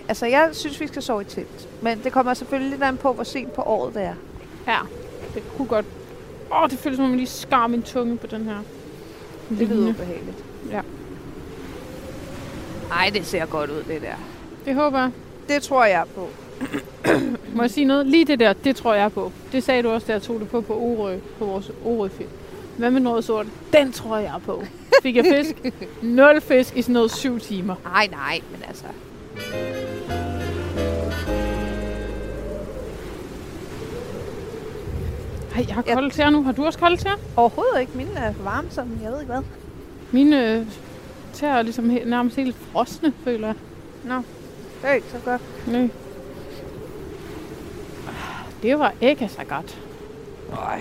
[0.07, 1.69] altså jeg synes, vi skal sove i telt.
[1.81, 4.13] Men det kommer selvfølgelig lidt an på, hvor sent på året det er.
[4.67, 4.79] Ja,
[5.33, 5.85] det kunne godt...
[6.51, 8.57] Åh, det føles som om, jeg lige skar min tunge på den her.
[9.49, 10.43] Det lyder ubehageligt.
[10.71, 10.81] Ja.
[12.91, 14.15] Ej, det ser godt ud, det der.
[14.65, 15.11] Det håber jeg.
[15.47, 16.29] Det tror jeg på.
[17.55, 18.05] Må jeg sige noget?
[18.05, 19.31] Lige det der, det tror jeg på.
[19.51, 22.29] Det sagde du også, da jeg tog det på på Orø, på vores Orø-film.
[22.77, 23.45] Hvad med noget sort?
[23.73, 24.63] Den tror jeg på.
[25.03, 25.73] Fik jeg fisk?
[26.01, 27.75] Nul fisk i sådan noget syv timer.
[27.83, 28.85] Nej, nej, men altså...
[35.59, 36.43] Ej, jeg har Jeg- koldt her nu.
[36.43, 37.15] Har du også koldt her?
[37.37, 37.91] Overhovedet ikke.
[37.95, 39.43] Mine er varme, sådan jeg ved ikke hvad.
[40.11, 40.65] Mine øh,
[41.33, 43.55] tæer er ligesom he- nærmest helt frosne, føler jeg.
[44.81, 45.41] Det er ikke så godt.
[45.67, 45.89] Nej.
[48.63, 49.77] Det var ikke så godt.
[50.51, 50.79] Øj.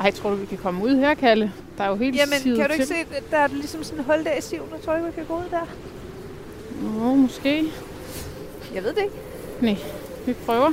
[0.00, 1.52] Ej, tror du, vi kan komme ud her, Kalle?
[1.78, 2.94] Der er jo helt Jamen, sivet kan du ikke til.
[2.96, 5.24] se, der er ligesom sådan et hul der i siven, og tror ikke, vi kan
[5.24, 5.66] gå ud der?
[7.04, 7.64] Åh, måske.
[8.74, 9.80] Jeg ved det ikke.
[10.26, 10.70] Vi prøver.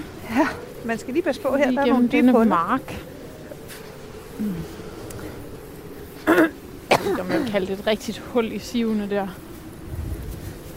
[0.86, 2.46] Man skal lige passe på her, Lige der er nogle dybe huller.
[2.50, 3.02] mark.
[7.16, 9.28] Kan man kalde det et rigtigt hul i sivene der.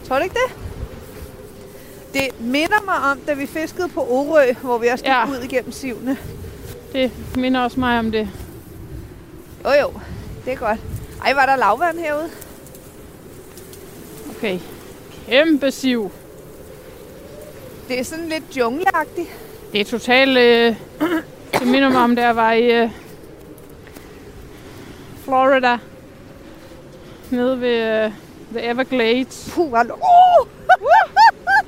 [0.07, 0.55] Tror du ikke det?
[2.13, 5.29] Det minder mig om, da vi fiskede på Orø, hvor vi også gik ja.
[5.29, 6.17] ud igennem sivene.
[6.93, 8.29] Det minder også mig om det.
[9.65, 9.93] Jo jo,
[10.45, 10.79] det er godt.
[11.25, 12.29] Ej, var der lavvand herude?
[14.29, 14.59] Okay.
[15.27, 16.11] Kæmpe siv.
[17.87, 19.29] Det er sådan lidt jungleagtigt.
[19.71, 20.37] Det er totalt...
[20.37, 20.75] Øh,
[21.59, 22.89] det minder mig om, da jeg var i øh,
[25.25, 25.77] Florida.
[27.31, 28.11] Nede ved øh,
[28.51, 29.49] The Everglades.
[29.53, 30.47] Puh, uh!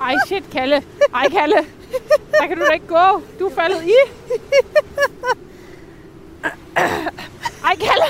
[0.01, 0.83] Ej, shit, Kalle.
[1.13, 1.55] Ej, Kalle.
[2.31, 3.21] Der kan du da ikke gå.
[3.39, 3.93] Du er faldet i.
[7.65, 8.05] Ej, Kalle.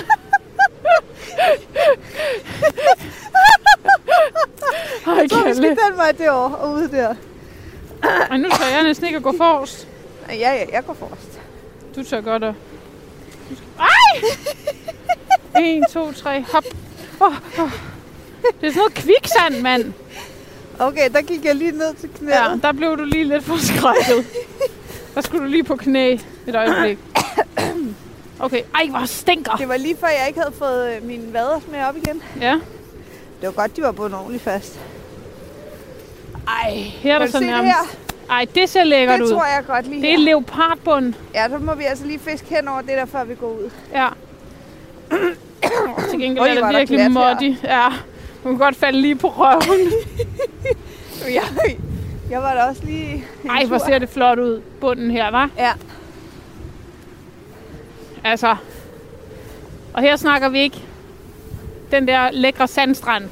[5.07, 5.69] Ej, Så Kalle.
[5.69, 7.15] den vej derovre og ude der.
[8.29, 9.87] Ej, nu tør jeg næsten ikke at gå forrest.
[10.29, 11.39] Ja, ja, jeg går forrest.
[11.95, 12.53] Du tør godt at...
[13.79, 14.21] Ej!
[15.59, 16.63] 1, 2, 3, hop.
[17.19, 17.69] Oh, oh.
[18.61, 19.93] Det er sådan noget kviksand, mand.
[20.79, 22.35] Okay, der gik jeg lige ned til knæet.
[22.35, 24.25] Ja, der blev du lige lidt forskrækket.
[25.15, 26.97] Der skulle du lige på knæ et øjeblik.
[28.39, 29.55] Okay, ej, hvor stinker.
[29.55, 32.23] Det var lige før, jeg ikke havde fået øh, mine vader med op igen.
[32.41, 32.51] Ja,
[33.41, 34.79] Det var godt, de var bundet ordentligt fast.
[36.47, 37.75] Ej, her er der så se det nærmest...
[37.75, 37.97] her?
[38.29, 39.31] Ej, det ser lækkert Det ud.
[39.31, 40.25] tror jeg godt lige Det er her.
[40.25, 41.13] leopardbund.
[41.33, 43.69] Ja, så må vi altså lige fiske hen over det der, før vi går ud.
[43.93, 44.07] Ja.
[46.09, 47.55] Til gengæld Oj, er det virkelig moddy.
[47.63, 47.87] Ja.
[48.43, 49.91] Du kan godt falde lige på røven.
[51.33, 51.77] Jeg,
[52.29, 55.49] jeg var da også lige Ej, hvor ser det flot ud, bunden her, var.
[55.57, 55.71] Ja,
[58.23, 58.55] Altså.
[59.93, 60.83] Og her snakker vi ikke
[61.91, 63.29] den der lækre sandstrand,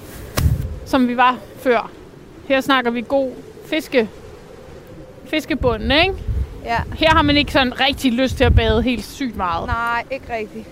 [0.86, 1.92] som vi var før.
[2.48, 3.32] Her snakker vi god
[3.66, 4.10] fiske.
[5.26, 6.14] Fiskebunden, ikke?
[6.66, 6.78] ja.
[6.96, 9.68] Her har man ikke sådan rigtig lyst til at bade helt sygt meget.
[9.68, 10.68] Nej, ikke rigtigt.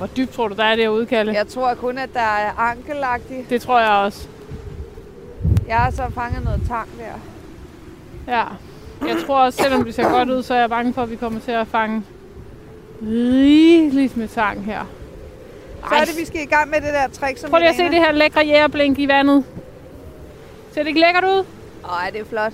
[0.00, 1.32] Hvor dybt tror du, der er derude, Kalle?
[1.32, 3.50] Jeg tror kun, at der er ankelagtigt.
[3.50, 4.28] Det tror jeg også.
[5.68, 7.18] Jeg har så fanget noget tang der.
[8.32, 8.44] Ja.
[9.08, 11.16] Jeg tror også, selvom det ser godt ud, så er jeg bange for, at vi
[11.16, 12.02] kommer til at fange
[13.02, 14.84] rigeligt med tang her.
[15.88, 17.76] Så er det, vi skal i gang med det der trick, som Prøv lige at
[17.76, 19.44] se det her lækre jægerblink i vandet.
[20.72, 21.44] Ser det ikke lækkert ud?
[21.88, 22.52] Ej, det er flot.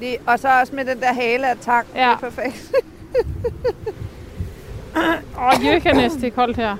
[0.00, 1.86] Lige, og så også med den der hale af tang.
[1.94, 2.00] Ja.
[2.00, 2.72] Det er perfekt.
[4.96, 6.76] Åh, oh, jøkanes, det er koldt her.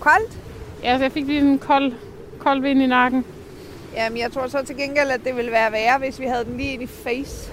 [0.00, 0.38] Koldt?
[0.82, 1.92] Ja, så jeg fik lige en kold,
[2.38, 3.24] kold vind i nakken.
[3.94, 6.56] Jamen, jeg tror så til gengæld, at det ville være værre, hvis vi havde den
[6.56, 7.52] lige ind i face.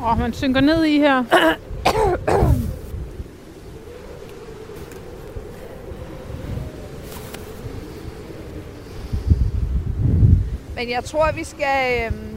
[0.00, 1.24] Åh, oh, man synker ned i her.
[10.76, 12.06] Men jeg tror, vi skal...
[12.06, 12.31] Øhm,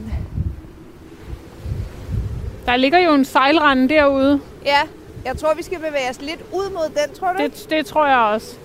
[2.66, 4.40] Der ligger jo en sejlrende derude.
[4.64, 4.80] ja,
[5.24, 7.42] jeg tror, vi skal bevæge os lidt ud mod den, tror du?
[7.42, 7.66] Det...
[7.70, 8.56] Det, tror jeg også.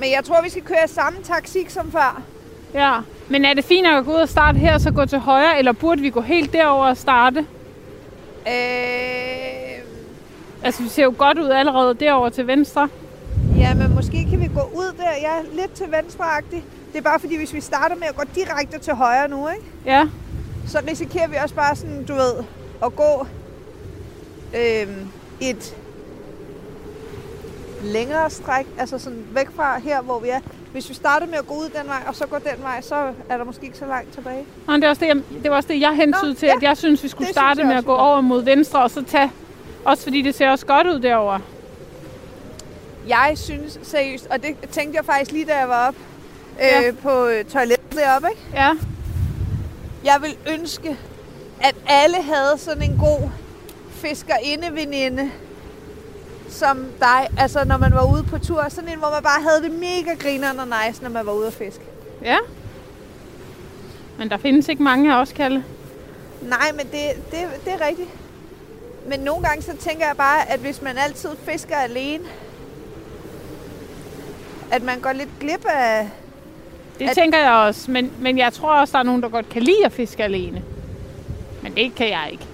[0.00, 2.22] Men jeg tror, vi skal køre samme taktik som før.
[2.74, 2.92] Ja.
[3.28, 5.72] Men er det fint at gå ud og starte her, så gå til højre, eller
[5.72, 7.46] burde vi gå helt derover og starte?
[8.46, 8.54] Øh,
[10.64, 12.88] Altså, vi ser jo godt ud allerede derover til venstre.
[13.56, 15.10] ja, men måske kan vi gå ud der.
[15.22, 16.62] Ja, lidt til venstreagtigt.
[16.92, 19.62] Det er bare fordi, hvis vi starter med at gå direkte til højre nu, ikke?
[19.86, 20.06] Ja,
[20.66, 22.32] så risikerer vi også bare sådan, du ved,
[22.84, 23.26] at gå
[24.56, 25.08] øhm,
[25.40, 25.76] et
[27.82, 30.40] længere stræk, altså sådan væk fra her, hvor vi er.
[30.72, 32.94] Hvis vi starter med at gå ud den vej, og så går den vej, så
[33.28, 34.44] er der måske ikke så langt tilbage.
[34.66, 36.56] Nå, det, er også det, jeg, det var også det, jeg hentydede Nå, til, ja.
[36.56, 39.02] at jeg synes, vi skulle Det starte med at gå over mod venstre, og så
[39.02, 39.32] tage...
[39.84, 41.40] Også fordi det ser også godt ud derovre.
[43.08, 45.94] Jeg synes seriøst, og det tænkte jeg faktisk lige, da jeg var op
[46.58, 46.88] Ja.
[46.88, 48.42] øh, på øh, toilettet deroppe, ikke?
[48.54, 48.70] Ja,
[50.04, 50.96] Jeg vil ønske,
[51.62, 53.30] at alle havde sådan en god
[53.90, 55.30] fiskerinde-veninde,
[56.48, 58.66] som dig, altså når man var ude på tur.
[58.68, 61.46] Sådan en, hvor man bare havde det mega grineren og nice, når man var ude
[61.46, 61.82] at fiske.
[62.24, 62.36] ja.
[64.18, 65.64] Men der findes ikke mange af os, Kalle.
[66.42, 68.08] Nej, men det, det, det er rigtigt.
[69.08, 72.24] Men nogle gange så tænker jeg bare, at hvis man altid fisker alene,
[74.70, 76.10] at man går lidt glip af...
[76.98, 77.14] Det at...
[77.14, 79.84] tænker jeg også, men, men jeg tror også, der er nogen, der godt kan lide
[79.84, 80.62] at fiske alene.
[81.62, 82.46] Men det kan jeg ikke.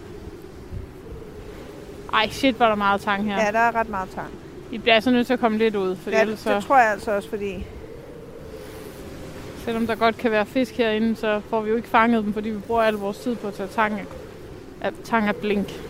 [2.13, 3.45] Ej, shit, hvor er der meget tang her.
[3.45, 4.29] Ja, der er ret meget tang.
[4.71, 6.79] Vi bliver altså nødt til at komme lidt ud, for Ja, ellers det så, tror
[6.79, 7.67] jeg altså også, fordi...
[9.65, 12.49] selvom der godt kan være fisk herinde, så får vi jo ikke fanget dem, fordi
[12.51, 14.01] vi bruger al vores tid på at tage tang
[14.81, 15.69] af, tang af blink.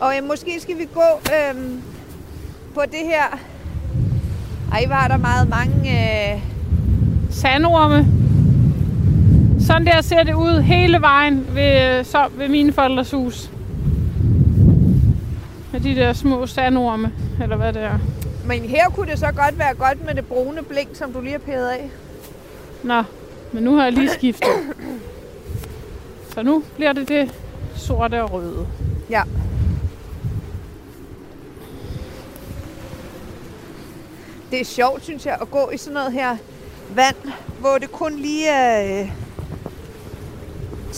[0.00, 1.00] Og øh, måske skal vi gå
[1.34, 1.82] øhm,
[2.74, 3.38] på det her...
[4.72, 5.90] Ej, er der meget mange...
[6.34, 6.42] Øh...
[7.30, 8.27] Sandorme.
[9.68, 13.50] Sådan der ser det ud hele vejen ved, så, ved mine forældres hus.
[15.72, 17.98] Med de der små sandorme, eller hvad det er.
[18.44, 21.32] Men her kunne det så godt være godt med det brune blink, som du lige
[21.32, 21.90] har pædet af.
[22.82, 23.02] Nå,
[23.52, 24.48] men nu har jeg lige skiftet.
[26.34, 27.34] Så nu bliver det det
[27.76, 28.66] sorte og røde.
[29.10, 29.22] Ja.
[34.50, 36.36] Det er sjovt, synes jeg, at gå i sådan noget her
[36.94, 39.10] vand, hvor det kun lige er øh,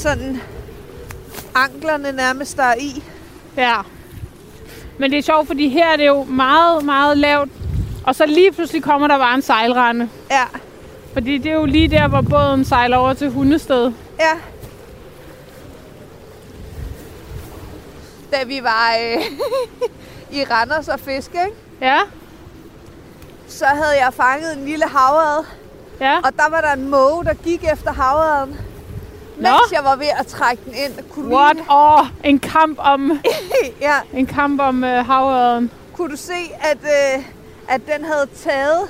[0.01, 0.41] sådan
[1.55, 3.03] anklerne nærmest der er i.
[3.57, 3.77] Ja.
[4.99, 7.51] Men det er sjovt, fordi her er det jo meget, meget lavt.
[8.07, 10.09] Og så lige pludselig kommer der bare en sejlrende.
[10.31, 10.45] Ja,
[11.13, 13.93] Fordi det er jo lige der, hvor båden sejler over til Hundested.
[14.21, 14.33] ja.
[18.33, 19.23] Da vi var øh,
[20.39, 21.57] i Randers og fiske, ikke?
[21.81, 21.99] Ja,
[23.49, 25.45] så havde jeg fanget en lille havrad,
[26.01, 26.17] ja.
[26.25, 28.57] og der var der en måge, der gik efter havraden.
[29.41, 31.05] Mens jeg var ved at trække den ind.
[31.11, 31.57] Kunne, What?
[31.71, 33.21] Åh, oh, en kamp om,
[33.81, 35.71] ja, en kamp om uh, havørden.
[35.97, 37.25] kunne du se, at, øh,
[37.69, 38.81] at den havde taget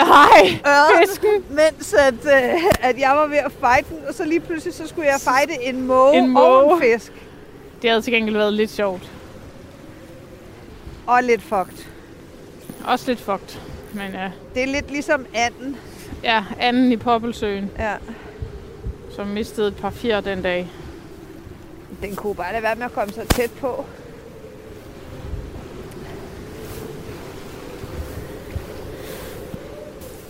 [0.00, 1.44] Ej, ørren, fisken.
[1.50, 4.88] mens at, øh, at jeg var ved at fight den, og så lige pludselig så
[4.88, 6.74] skulle jeg fighte en måge, En og måge.
[6.74, 7.12] en fisk.
[7.82, 9.10] Det havde til gengæld været lidt sjovt.
[11.06, 11.88] Og lidt fugt.
[12.84, 13.60] Også lidt fugt.
[13.92, 15.76] Men ja, Det er lidt ligesom anden.
[16.22, 17.92] ja anden i Poppelsøen, Ja.
[19.16, 20.70] Som mistede et par fjer den dag.
[22.02, 23.84] Den kunne bare lade være med at komme så tæt på.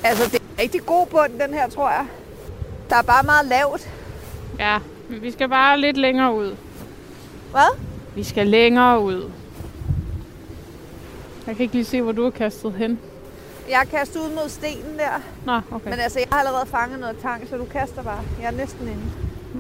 [0.05, 2.07] Altså, det er rigtig god bund, den her, tror jeg.
[2.91, 3.91] Der er bare meget lavt.
[4.59, 6.57] Ja, vi skal bare lidt længere ud.
[7.51, 7.79] Hvad?
[8.15, 9.31] Vi skal længere ud.
[11.47, 12.99] Jeg kan ikke lige se, hvor du er kastet hen.
[13.73, 15.23] Jeg har kastet ud mod stenen der.
[15.45, 15.91] Nå, okay.
[15.91, 18.21] Men altså, jeg har allerede fanget noget tang, så du kaster bare.
[18.41, 19.03] Jeg er næsten inde.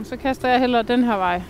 [0.04, 1.42] Så kaster jeg hellere den her vej.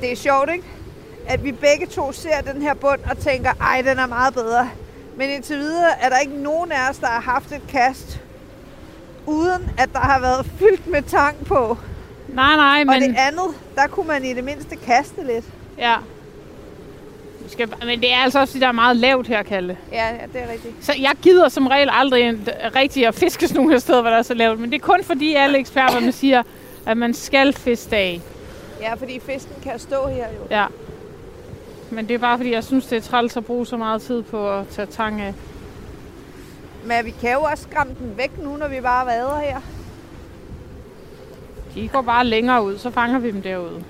[0.00, 0.64] Det er sjovt, ikke?
[1.26, 4.70] At vi begge to ser den her bund og tænker, ej, den er meget bedre.
[5.16, 8.20] Men indtil videre er der ikke nogen af os, der har haft et kast,
[9.26, 11.76] uden at der har været fyldt med tang på.
[12.28, 13.02] Nej, nej, Og men...
[13.02, 15.44] det andet, der kunne man i det mindste kaste lidt.
[15.78, 15.94] Ja.
[17.44, 19.78] Vi skal, men det er altså også, fordi der er meget lavt her, Kalle.
[19.92, 20.74] Ja, ja det er rigtigt.
[20.80, 24.16] Så jeg gider som regel aldrig en, rigtig at fiske sådan nogle steder, hvor der
[24.16, 24.60] er så lavt.
[24.60, 26.42] Men det er kun fordi alle eksperterne siger,
[26.86, 28.20] at man skal fiske af.
[28.80, 30.46] Ja, fordi fisken kan stå her jo.
[30.50, 30.66] Ja.
[31.90, 34.22] Men det er bare fordi, jeg synes, det er træls at bruge så meget tid
[34.22, 35.34] på at tage tang af.
[36.84, 39.60] Men vi kan jo også skræmme den væk nu, når vi bare vader her.
[41.82, 43.84] De går bare længere ud, så fanger vi dem derude.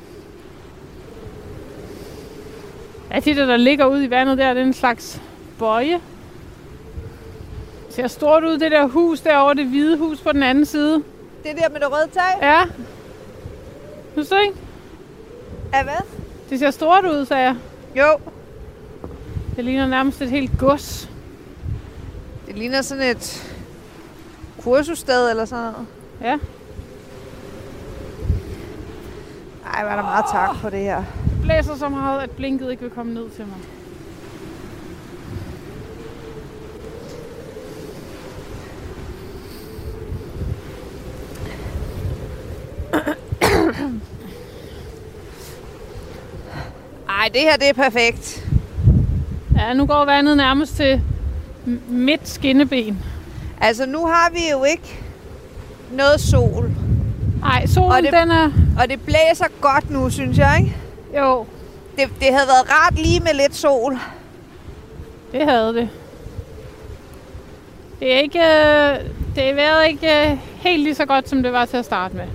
[3.11, 5.22] Ja, det der, der ligger ude i vandet der, det er en slags
[5.59, 6.01] bøje.
[7.87, 10.94] Det ser stort ud, det der hus derovre, det hvide hus på den anden side.
[11.44, 12.38] Det der med det røde tag.
[12.42, 12.62] Ja.
[14.12, 14.55] Synes du ikke?
[15.74, 15.94] Ja, hvad?
[16.51, 17.57] Det ser stort ud, sagde jeg.
[17.96, 18.18] Jo,
[19.57, 21.11] Det ligner nærmest et helt gods.
[22.46, 23.55] det ligner sådan et
[24.62, 25.87] kursussted eller sådan noget.
[26.22, 26.38] Ja.
[29.74, 30.96] Ej, var der meget tak på det her.
[30.96, 33.57] Det blæser så meget, at blinket ikke vil komme ned til mig.
[47.09, 48.48] Ej, det her det er perfekt.
[49.57, 51.02] Ja, nu går vandet nærmest til
[51.88, 53.04] midt skinneben.
[53.61, 55.00] Altså, nu har vi jo ikke
[55.92, 56.70] noget sol.
[57.49, 58.51] Nej, solen Og det- den er...
[58.83, 60.77] Og det blæser godt nu, synes jeg, ikke?
[61.19, 61.47] Jo,
[61.97, 63.99] Det, det havde været rart lige med lidt sol.
[65.33, 65.89] det havde det.
[68.01, 68.39] Det er ikke...
[68.39, 71.85] øh, Det er været ikke øh, helt lige så godt, som det var til at
[71.85, 72.27] starte med.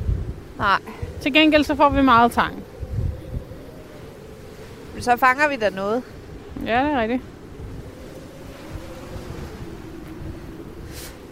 [0.58, 0.80] Nej,
[1.22, 2.64] Til gengæld så får vi meget tang.
[5.00, 6.04] så fanger vi da noget.
[6.66, 7.22] Ja, det er rigtigt.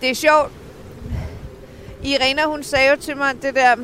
[0.02, 0.52] Det er sjovt.
[2.04, 3.76] Irina, hun sagde jo til mig det der,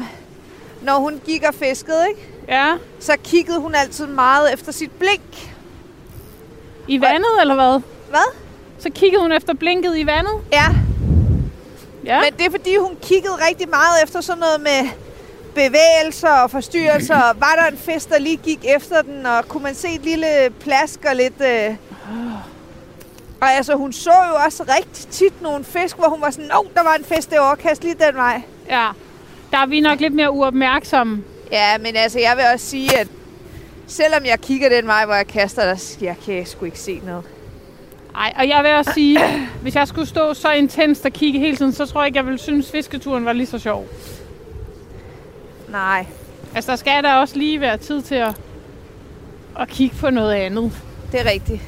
[0.82, 2.28] når hun gik og fiskede, ikke?
[2.48, 5.52] Ja, så kiggede hun altid meget efter sit blink.
[6.88, 7.82] i vandet eller hvad?
[8.10, 8.34] Hvad?
[8.80, 10.34] Så kiggede hun efter blinket i vandet.
[10.52, 10.66] Ja,
[12.06, 12.22] Ja.
[12.22, 14.90] men det er fordi, hun kiggede rigtig meget efter sådan noget med
[15.56, 17.16] bevægelser og forstyrrelser.
[17.16, 20.28] Var der en fisk, der lige gik efter den, og kunne man se et lille
[20.60, 21.42] plask og lidt...
[21.42, 21.76] Øh...
[23.42, 26.68] Og altså, hun så jo også rigtig tit nogle fisk, hvor hun var sådan, Nå,
[26.74, 28.42] der var en fisk derovre, kast lige den vej.
[28.70, 28.88] ja.
[29.52, 31.24] Der er vi nok lidt mere uopmærksomme.
[31.52, 33.08] Ja, men altså, jeg vil også sige, at
[33.88, 37.02] selvom jeg kigger den vej, hvor jeg kaster, der jeg kan jeg sgu ikke se
[37.06, 37.24] noget.
[38.16, 39.20] Ej, og jeg vil også sige,
[39.62, 42.26] hvis jeg skulle stå så intenst og kigge hele tiden, så tror jeg ikke, jeg
[42.26, 43.88] ville synes, fisketuren var lige så sjov.
[45.70, 46.06] Nej.
[46.56, 48.36] Altså, der skal der også lige være tid til at,
[49.60, 50.72] at kigge på noget andet.
[51.12, 51.62] Det er rigtigt.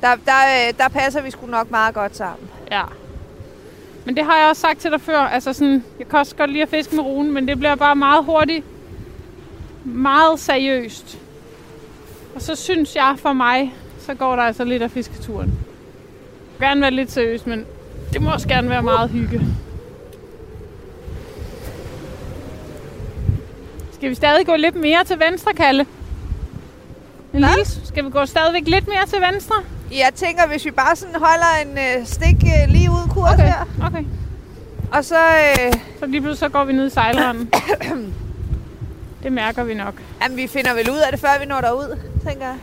[0.00, 2.48] Der, der, øh, der passer vi sgu nok meget godt sammen.
[2.70, 2.82] Ja.
[4.04, 5.18] Men det har jeg også sagt til dig før.
[5.18, 7.96] Altså sådan, jeg kan også godt lide at fiske med ruen, men det bliver bare
[7.96, 8.64] meget hurtigt.
[9.84, 11.18] Meget seriøst.
[12.34, 15.48] Og så synes jeg for mig, så går der altså lidt af fisketuren.
[16.52, 17.66] Det gerne være lidt seriøst, men
[18.12, 19.40] det må også gerne være meget hygge.
[23.92, 25.86] Skal vi stadig gå lidt mere til venstre, Kalle?
[27.34, 29.54] En lille, skal vi gå stadigvæk lidt mere til venstre?
[29.92, 33.42] Jeg tænker, hvis vi bare sådan holder en øh, stik øh, lige ud kurs Okay,
[33.46, 34.04] her, okay.
[34.92, 35.18] og så...
[35.18, 37.50] Øh, Så lige pludselig så går vi ned i sejlranden.
[39.22, 39.94] det mærker vi nok.
[40.22, 42.56] jamen, vi finder vel ud af det, før vi når derud, tænker jeg.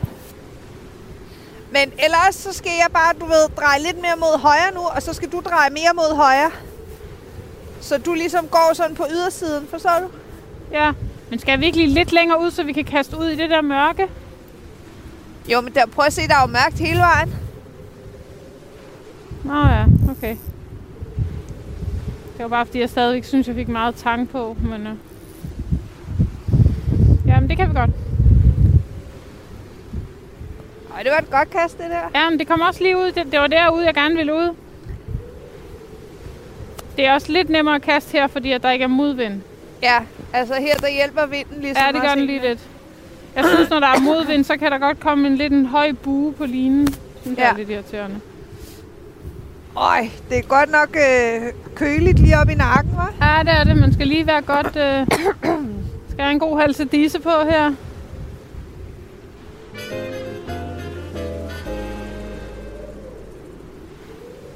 [1.70, 5.02] Men ellers så skal jeg bare, du ved, dreje lidt mere mod højre nu, og
[5.02, 6.50] så skal du dreje mere mod højre.
[7.80, 10.08] Så du ligesom går sådan på ydersiden, forstår du?
[10.72, 10.92] Ja,
[11.30, 13.50] men skal vi ikke lige lidt længere ud, så vi kan kaste ud i det
[13.50, 14.08] der mørke?
[15.52, 17.34] Jo, men der, prøv at se, der er jo mørkt hele vejen.
[19.44, 20.36] Nå ja, okay.
[22.36, 24.56] Det var bare fordi, jeg stadigvæk synes, jeg fik meget tang på.
[24.60, 24.92] Men, øh...
[27.26, 27.90] Jamen, det kan vi godt.
[30.96, 32.20] Ej, det var et godt kast, det der.
[32.20, 33.12] Ja, men det kom også lige ud.
[33.12, 34.54] Det, det var derude, jeg gerne ville ud.
[36.96, 39.40] Det er også lidt nemmere at kaste her, fordi at der ikke er modvind.
[39.82, 39.98] Ja,
[40.32, 42.60] altså her der hjælper vinden ligesom Ja, det gør den en lige lidt.
[43.36, 45.92] Jeg synes, når der er modvind, så kan der godt komme en lidt en høj
[45.92, 46.88] bue på linen.
[47.26, 47.50] Jeg Ja.
[47.50, 48.16] er lidt irriterende.
[49.76, 53.24] Øj, det er godt nok øh, køligt lige op i nakken, hva'?
[53.26, 53.76] Ja, det er det.
[53.76, 54.66] Man skal lige være godt...
[54.66, 55.06] Øh,
[56.10, 57.72] skal have en god halse disse på her.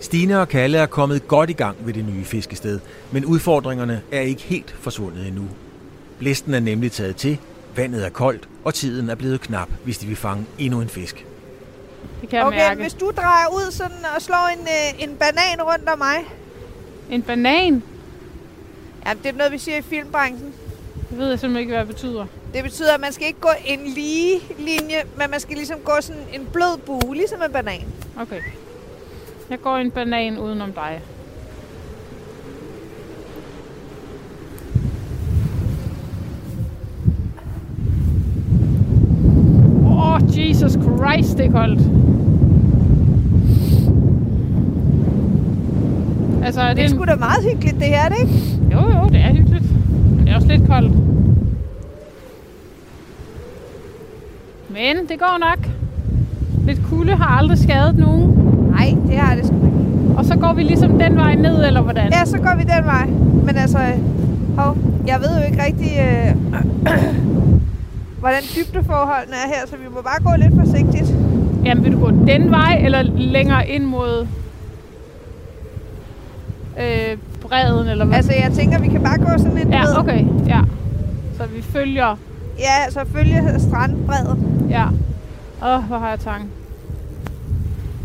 [0.01, 2.81] Stine og Kalle er kommet godt i gang ved det nye fiskested,
[3.13, 5.45] men udfordringerne er ikke helt forsvundet endnu.
[6.19, 7.39] Blæsten er nemlig taget til,
[7.77, 11.27] vandet er koldt, og tiden er blevet knap, hvis de vil fange endnu en fisk.
[12.21, 12.81] Det kan jeg Okay, mærke.
[12.81, 16.17] hvis du drejer ud sådan og slår en, øh, en banan rundt om mig.
[17.11, 17.83] En banan.
[19.07, 20.53] Ja, det er noget, vi siger i filmbranchen.
[21.11, 22.27] Det ved jeg simpelthen ikke, hvad det betyder.
[22.55, 25.93] Det betyder, at man skal ikke gå en lige linje, men man skal ligesom gå
[26.01, 27.85] sådan en blød bue, ligesom en banan.
[28.21, 28.41] Okay.
[29.51, 31.03] Jeg går en banan udenom dig.
[39.87, 41.81] Åh, oh, Jesus Christ, det er koldt.
[46.45, 48.33] Altså, er det, Det er sgu da meget hyggeligt, det her, er det ikke?
[48.73, 49.65] Jo, jo, det er hyggeligt.
[50.17, 50.93] Men det er også lidt koldt.
[54.71, 55.69] Men det går nok.
[56.67, 58.31] Lidt kulde har aldrig skadet nogen.
[58.71, 60.17] Nej, det har det sgu ikke.
[60.17, 62.13] Og så går vi ligesom den vej ned, eller hvordan?
[62.13, 63.07] Ja, så går vi den vej.
[63.47, 63.99] Men altså, øh,
[64.59, 64.77] hov,
[65.07, 66.35] jeg ved jo ikke rigtig, øh,
[68.21, 71.15] hvordan dybdeforholdene er her, så vi må bare gå lidt forsigtigt.
[71.65, 74.27] Jamen, vil du gå den vej, eller længere ind mod
[76.81, 78.17] øh, bredden, eller hvad?
[78.17, 79.97] Altså, jeg tænker, vi kan bare gå sådan en ja, bred.
[79.99, 80.61] okay, ja.
[81.37, 82.17] Så vi følger,
[82.59, 84.67] Ja, altså følge strandbredden.
[84.71, 84.85] ja.
[85.63, 86.51] Åh, oh, hvor har jeg tang.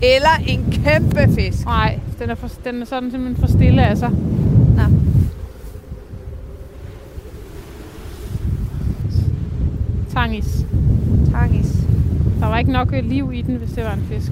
[0.02, 1.66] Eller en kæmpe fisk.
[1.66, 4.10] Nej, den er, for, den er sådan simpelthen for stille af sig.
[4.76, 4.84] Nå.
[10.16, 10.66] Tangis.
[11.32, 11.72] Tangis.
[12.40, 14.32] Der var ikke nok øh, liv i den, hvis det var en fisk.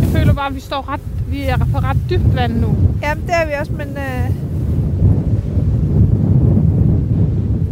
[0.00, 2.68] Jeg føler bare, at vi står ret, vi er på ret dybt vand nu.
[3.02, 4.30] Jamen, det er vi også, men øh,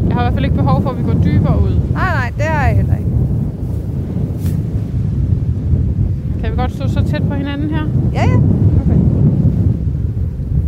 [0.08, 1.80] Jeg har i hvert fald ikke behov for, at vi går dybere ud.
[1.92, 3.10] nej, nej, det har jeg heller ikke.
[6.42, 7.84] Kan vi godt stå så tæt på hinanden her?
[8.12, 8.36] Ja, ja.
[8.36, 8.98] Okay.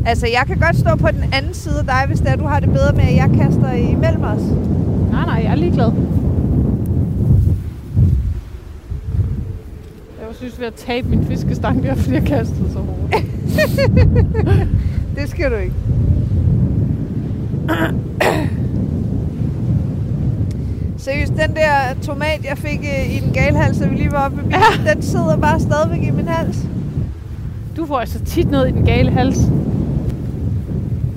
[0.07, 2.45] Altså, jeg kan godt stå på den anden side af dig, hvis det er, du
[2.47, 4.43] har det bedre med, at jeg kaster imellem os.
[5.11, 5.93] Nej, nej, jeg er ligeglad.
[10.19, 13.15] Jeg var synes ved at tabe min fiskestang der, fordi jeg kastede så hårdt.
[15.17, 15.75] Det skal du ikke.
[20.99, 24.37] Seriøst, den der tomat, jeg fik øh, i den galhals, da vi lige var oppe
[24.37, 26.59] ved bilen, den sidder bare stadigvæk i min hals.
[27.77, 29.39] Du får altså tit ned i den gale hals.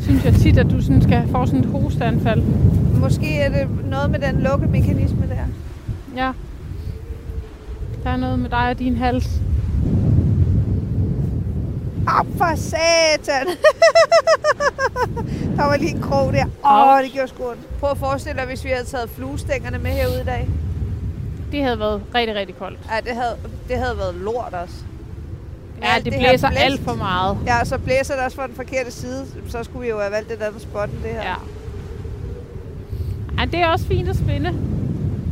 [0.03, 2.41] Synes jeg tit, at du sådan skal få sådan et hosteanfald.
[2.99, 5.45] Måske er det noget med den lukkemekanisme der.
[6.15, 6.31] Ja.
[8.03, 9.29] Der er noget med dig og din hals.
[12.07, 13.47] Au, for satan!
[15.57, 16.45] der var lige en krog der.
[16.45, 17.79] Åh, oh, det gjorde sgu ondt.
[17.79, 20.49] Prøv at forestille dig, hvis vi havde taget fluestængerne med herude i dag.
[21.51, 22.79] Det havde været rigtig, rigtig koldt.
[22.91, 23.35] Ja, det havde,
[23.69, 24.75] det havde været lort også.
[25.83, 26.63] Ja, det her blæser blæst.
[26.63, 27.37] alt for meget.
[27.47, 29.25] Ja, så blæser det også fra den forkerte side.
[29.49, 31.21] Så skulle vi jo have valgt det andet spot end det her.
[31.23, 31.35] Ja.
[33.37, 34.53] Ej, det er også fint at spinde.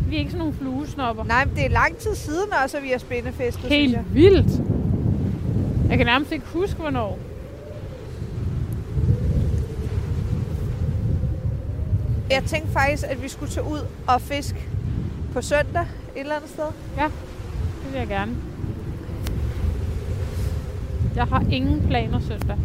[0.08, 1.24] Vi er ikke sådan nogle fluesnopper.
[1.24, 4.04] Nej, men det er lang tid siden også, at vi har spændefisket, synes Helt jeg.
[4.12, 4.62] vildt.
[5.90, 7.20] Jeg kan nærmest ikke huske, hvornår.
[12.30, 14.68] Jeg tænkte faktisk, at vi skulle tage ud og fiske
[15.34, 15.82] på søndag
[16.16, 16.64] et eller andet sted.
[17.84, 18.32] Det vil jeg gerne.
[21.16, 22.58] Jeg har ingen planer søndag.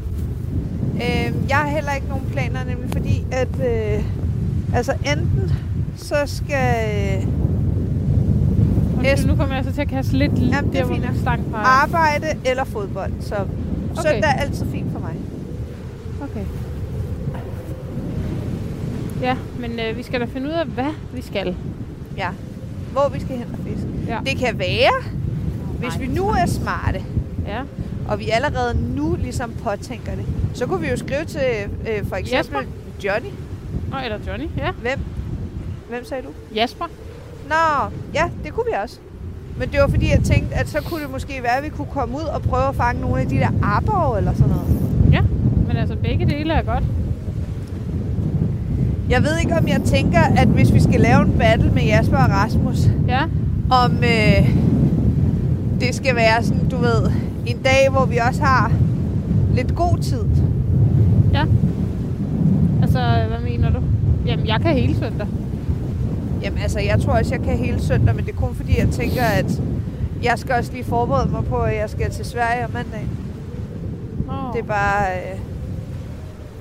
[0.94, 4.05] Øh, jeg har heller ikke nogen planer, nemlig fordi, at øh,
[4.74, 5.53] altså enten
[5.97, 6.74] så skal
[7.22, 7.28] øh,
[8.99, 11.20] Undskyld, nu kommer jeg så til at kaste lidt Jamen, det er der, hvor min
[11.20, 11.64] stang peger.
[11.82, 13.12] arbejde eller fodbold.
[13.20, 13.34] Så
[13.99, 14.11] Okay.
[14.11, 15.12] søndag er altid fint for mig.
[16.22, 16.44] Okay.
[19.22, 21.57] Ja, men øh, vi skal da finde ud af, hvad vi skal.
[22.16, 22.28] Ja.
[22.92, 23.88] Hvor vi skal hen og fiske.
[24.09, 24.18] Ja.
[24.26, 25.03] Det kan være,
[25.78, 27.03] hvis vi nu er smarte,
[27.47, 27.61] Ja.
[28.09, 31.41] Og vi allerede nu ligesom påtænker det, så kunne vi jo skrive til
[31.81, 32.59] øh, for eksempel Jesper?
[33.05, 33.31] Johnny.
[33.91, 34.49] Nå, eller Johnny.
[34.59, 34.71] Ja.
[34.73, 34.99] Hvem?
[35.89, 36.29] Hvem sagde du?
[36.55, 36.85] Jasper.
[37.49, 38.99] Nå, ja, det kunne vi også.
[39.59, 41.89] Men det var fordi, jeg tænkte, at så kunne det måske være, at vi kunne
[41.93, 44.81] komme ud og prøve at fange nogle af de der arbor eller sådan noget.
[45.13, 45.21] Ja.
[45.67, 46.85] Men altså, begge dele er godt.
[49.11, 52.17] Jeg ved ikke, om jeg tænker, at hvis vi skal lave en battle med Jasper
[52.17, 52.79] og Rasmus,
[53.09, 53.23] Ja,
[53.71, 54.49] om øh,
[55.81, 57.11] det skal være sådan, du ved,
[57.47, 58.72] en dag, hvor vi også har
[59.55, 60.24] lidt god tid.
[61.32, 61.44] ja.
[62.82, 63.80] Altså, hvad mener du?
[64.26, 65.26] Jamen, jeg kan hele søndag.
[66.42, 68.88] Jamen altså, jeg tror også, jeg kan hele søndag, men det er kun fordi, jeg
[68.88, 69.62] tænker, at
[70.22, 73.07] jeg skal også lige forberede mig på, at jeg skal til Sverige om mandag.
[74.28, 74.53] Oh.
[74.55, 75.16] Det er bare...
[75.16, 75.40] Øh...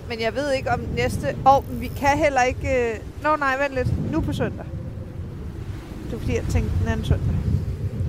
[0.09, 1.25] Men jeg ved ikke om næste...
[1.45, 2.67] Og oh, vi kan heller ikke...
[2.67, 2.99] Øh...
[3.23, 4.11] Nå nej, vent lidt.
[4.11, 4.65] Nu på søndag.
[6.05, 7.35] Det er fordi, jeg tænkte den anden søndag.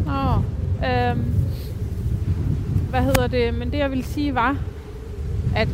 [0.06, 0.42] Nå,
[0.86, 1.35] øhm,
[2.96, 3.58] hvad hedder det?
[3.58, 4.56] Men det jeg ville sige var,
[5.56, 5.68] at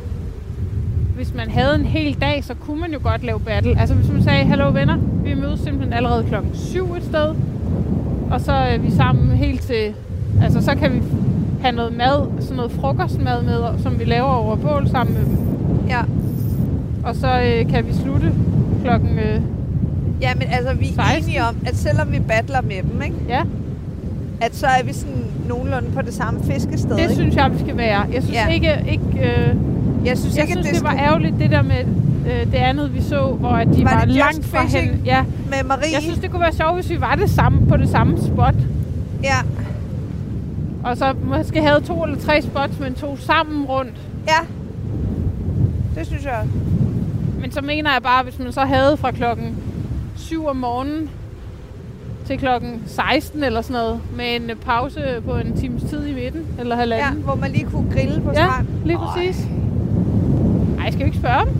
[1.16, 3.81] hvis man havde en hel dag, så kunne man jo godt lave battle.
[3.81, 7.35] Altså hvis man sagde, hallo venner, vi mødes simpelthen allerede klokken 7 et sted,
[8.31, 9.95] og så er vi sammen helt til,
[10.43, 11.03] altså så kan vi
[11.61, 15.39] have noget mad, sådan noget frokostmad med, som vi laver over bål sammen med dem.
[15.89, 16.01] Ja.
[17.05, 18.33] Og så øh, kan vi slutte
[18.85, 19.41] klokken, øh,
[20.23, 21.25] Ja, men altså, vi er 16.
[21.25, 23.16] enige om, at selvom vi battler med dem, ikke?
[23.29, 23.43] ja,
[24.43, 27.14] at så er vi sådan nogenlunde på det samme fiskested, det ikke?
[27.14, 28.01] synes jeg, vi skal være.
[28.12, 28.49] Jeg synes Ja.
[28.49, 29.57] ikke, ikke øh,
[30.07, 31.76] Jeg synes Jeg ikke, synes, at det, det, var ærgerligt, det der med
[32.26, 35.03] øh, det andet, vi så, hvor at de Var var, langt fra hen.
[35.05, 35.93] Ja, med Marie.
[35.95, 38.55] jeg synes, det kunne være sjovt, hvis vi var det samme på det samme spot.
[39.22, 39.36] Ja,
[40.84, 43.95] Og så måske havde to eller tre spots, men to sammen rundt.
[44.28, 44.38] ja.
[45.99, 46.47] Det synes jeg.
[47.40, 49.57] Men så mener jeg bare, hvis man så havde fra klokken
[50.16, 51.11] 7 om morgenen
[52.27, 56.14] til klokken 16 eller sådan noget, med en øh, pause på en times tid i
[56.14, 57.23] midten, eller Ja, halvanden.
[57.23, 58.83] hvor man lige kunne grille på Ja, stranden.
[58.85, 59.47] lige præcis.
[60.81, 61.55] Ej, skal vi ikke spørge dem?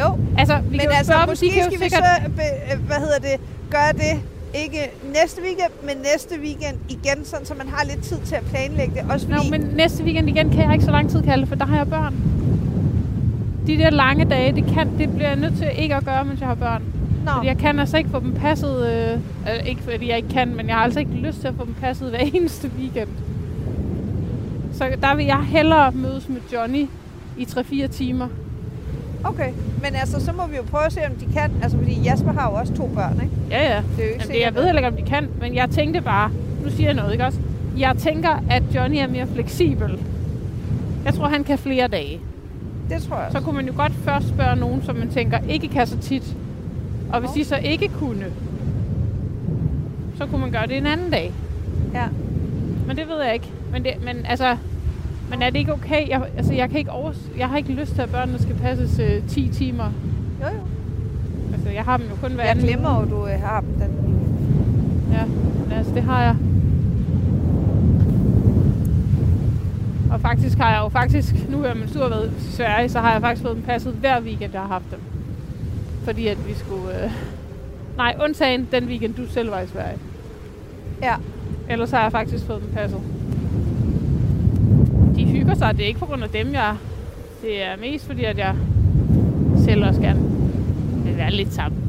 [0.00, 2.02] Jo, Altså, vi men kan altså, spørge dem, måske de kan jo skal sikkert...
[2.20, 2.42] vi så, be,
[2.72, 3.36] øh, hvad hedder det,
[3.70, 4.14] gøre det,
[4.54, 4.78] ikke
[5.14, 8.94] næste weekend, men næste weekend igen, sådan, så man har lidt tid til at planlægge
[8.94, 9.02] det.
[9.12, 11.54] Også Nå, fordi, men næste weekend igen kan jeg ikke så lang tid kalde, for
[11.54, 12.14] der har jeg børn.
[13.66, 16.40] De der lange dage, det, kan, det bliver jeg nødt til ikke at gøre, mens
[16.40, 16.82] jeg har børn.
[17.26, 20.28] Nå, Fordi jeg kan altså ikke få dem passet, øh, øh, ikke fordi jeg ikke
[20.28, 23.08] kan, men jeg har altså ikke lyst til at få dem passet hver eneste weekend.
[24.72, 26.86] Så der vil jeg hellere mødes med Johnny
[27.38, 28.28] i 3-4 timer.
[29.24, 29.50] okay.
[29.82, 31.50] Men altså, så må vi jo prøve at se, om de kan.
[31.62, 33.34] Altså, fordi Jasper har jo også to børn, ikke?
[33.50, 33.82] Ja, ja.
[33.96, 35.70] Det er jo ikke Jamen, det, jeg ved heller ikke, om de kan, men jeg
[35.70, 36.30] tænkte bare,
[36.64, 37.38] nu siger jeg noget, ikke også?
[37.78, 39.98] Jeg tænker, at Johnny er mere fleksibel.
[41.04, 42.20] Jeg tror, han kan flere dage.
[42.90, 43.44] Det tror jeg Så også.
[43.44, 46.36] kunne man jo godt først spørge nogen, som man tænker ikke kan så tit.
[47.12, 48.26] Og hvis de så ikke kunne,
[50.18, 51.32] så kunne man gøre det en anden dag.
[51.94, 52.06] Ja.
[52.86, 53.50] Men det ved jeg ikke.
[53.72, 54.56] Men, det, men altså,
[55.30, 56.08] men er det ikke okay?
[56.08, 58.98] Jeg, altså, jeg, kan ikke overs jeg har ikke lyst til, at børnene skal passes
[58.98, 59.90] øh, 10 timer.
[60.42, 60.60] Jo, jo.
[61.52, 63.90] Altså, jeg har dem jo kun hver Jeg glemmer jo, du øh, har dem den.
[65.12, 65.24] Ja,
[65.64, 66.36] men altså, det har jeg.
[70.10, 73.20] Og faktisk har jeg jo faktisk, nu er man sur ved Sverige, så har jeg
[73.20, 75.00] faktisk fået dem passet hver weekend, jeg har haft dem.
[76.06, 77.04] Fordi at vi skulle...
[77.04, 77.10] Øh...
[77.96, 79.98] Nej, undtagen den weekend, du selv var i Sverige.
[81.02, 81.14] Ja.
[81.70, 83.00] Ellers har jeg faktisk fået dem passet.
[85.16, 86.76] De hygger sig, det er ikke på grund af dem, jeg...
[87.42, 88.54] Det er mest fordi, at jeg
[89.64, 90.20] selv også gerne
[91.04, 91.80] vil være lidt sammen.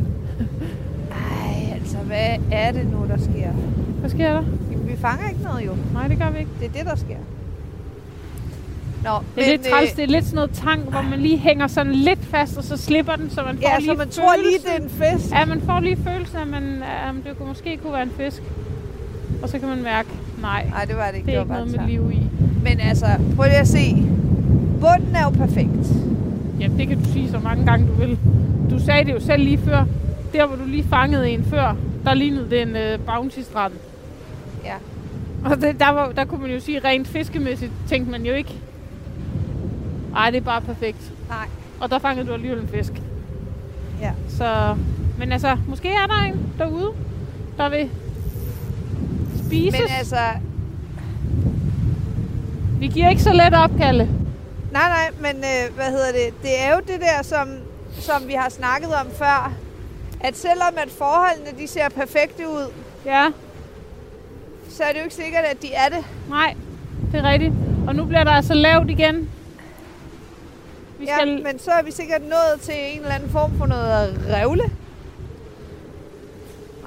[1.12, 3.52] Ej, altså, hvad er det nu, der sker?
[4.00, 4.44] Hvad sker der?
[4.86, 5.72] Vi fanger ikke noget, jo.
[5.94, 6.52] Nej, det gør vi ikke.
[6.60, 7.18] Det er det, der sker.
[9.08, 9.92] Nå, Det er lidt træls.
[9.92, 12.78] Det er lidt sådan noget tang, hvor man lige hænger sådan lidt fast, og så
[12.78, 14.90] slipper den, så man får Ja, lige så man tror lige, følelsen.
[15.00, 15.32] det er en fest.
[15.32, 16.64] Ja, man får lige følelsen at man,
[17.10, 18.44] um, det kunne, måske kunne være en fisk.
[19.42, 20.10] Og så kan man mærke,
[20.42, 21.26] nej, Nej, det var det ikke.
[21.28, 22.22] det er var ikke noget med liv i.
[22.64, 23.06] Men altså,
[23.36, 23.96] prøv lige at se.
[24.82, 25.88] Bunden er jo perfekt.
[26.60, 28.18] Ja, det kan du sige så mange gange, du vil.
[28.70, 29.86] Du sagde det jo selv lige før.
[30.34, 33.74] Der, hvor du lige fangede en før, der lignede det en uh, bounty-strand.
[34.66, 34.74] Ja.
[35.46, 38.54] Og det, der, var, der kunne man jo sige, rent fiskemæssigt, tænkte man jo ikke.
[40.18, 41.12] Nej, det er bare perfekt.
[41.30, 41.48] Nej.
[41.80, 42.92] Og der fangede du alligevel en fisk.
[44.02, 44.12] Ja.
[44.30, 44.76] Så,
[45.20, 46.92] men altså, måske er der en derude,
[47.58, 47.90] der vil
[49.46, 49.80] spises.
[49.80, 50.18] Men altså,
[52.80, 54.04] Vi giver ikke så let op, Kalle.
[54.72, 56.42] nej, nej, men øh, hvad hedder det?
[56.42, 57.48] Det er jo det der, som,
[57.94, 59.54] som vi har snakket om før.
[60.22, 62.72] At selvom at forholdene, de ser perfekte ud,
[63.06, 63.26] Ja,
[64.70, 66.06] så er det jo ikke sikkert, at de er det.
[66.30, 66.56] nej,
[67.12, 67.54] det er rigtigt.
[67.88, 69.30] Og nu bliver der altså lavt igen.
[71.00, 73.66] Vi Ja, skal, men så er vi sikkert nået til en eller anden form for
[73.66, 74.64] noget revle.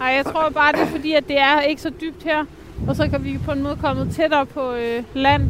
[0.00, 2.44] Ej, jeg tror bare, det er fordi, at det er ikke så dybt her.
[2.88, 5.42] Og så kan vi på en måde komme tættere på øh, land.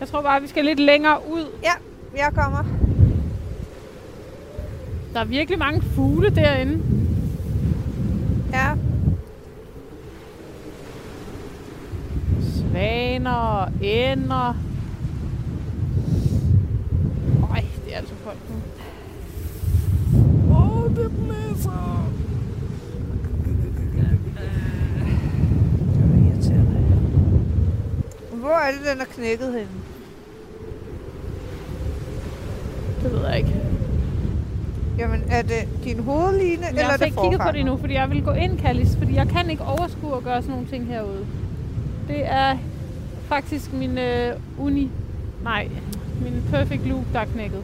[0.00, 1.46] Jeg tror bare, vi skal lidt længere ud.
[1.62, 1.72] Ja,
[2.16, 2.64] jeg kommer.
[5.14, 6.82] Der er virkelig mange fugle derinde.
[8.52, 8.70] Ja,
[12.40, 14.56] Svaner ænder.
[17.90, 18.56] Det er altså koldt nu.
[20.54, 22.10] Åh, oh, det blæser.
[28.32, 29.68] Hvor er det, den er knækket henne?
[33.02, 33.56] Det ved jeg ikke.
[34.98, 37.60] Jamen, er det din hovedline, Men eller jeg er har det ikke kigget på det
[37.60, 40.50] endnu, fordi jeg vil gå ind, Kallis, fordi jeg kan ikke overskue at gøre sådan
[40.50, 41.26] nogle ting herude.
[42.08, 42.58] Det er
[43.28, 44.90] faktisk min øh, uni...
[45.44, 45.68] Nej,
[46.22, 47.62] min perfect loop, der er knækket.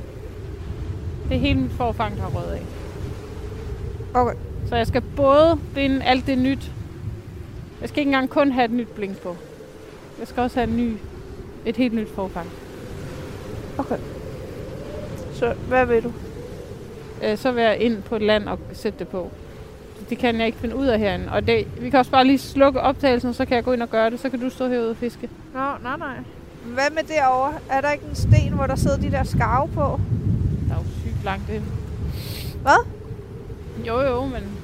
[1.28, 2.62] Det er hele mit forfang, der er røget af.
[4.14, 4.34] Okay.
[4.68, 6.70] Så jeg skal både binde alt det nyt.
[7.80, 9.36] Jeg skal ikke engang kun have et nyt blink på.
[10.18, 10.96] Jeg skal også have en ny,
[11.66, 12.46] et helt nyt forfang.
[13.78, 13.98] okay.
[15.34, 16.12] Så hvad vil du?
[17.24, 19.30] Øh, så vil jeg ind på et land og sætte det på.
[20.10, 21.28] Det kan jeg ikke finde ud af herinde.
[21.32, 23.90] Og det, vi kan også bare lige slukke optagelsen, så kan jeg gå ind og
[23.90, 24.20] gøre det.
[24.20, 25.28] Så kan du stå herude og fiske.
[25.54, 26.16] Nå, nej, nej.
[26.64, 27.52] Hvad med derovre?
[27.70, 30.00] Er der ikke en sten, hvor der sidder de der skarve på?
[30.68, 31.62] Der er jo sygt langt ind.
[32.62, 32.86] Hvad?
[33.86, 34.58] Jo, jo, men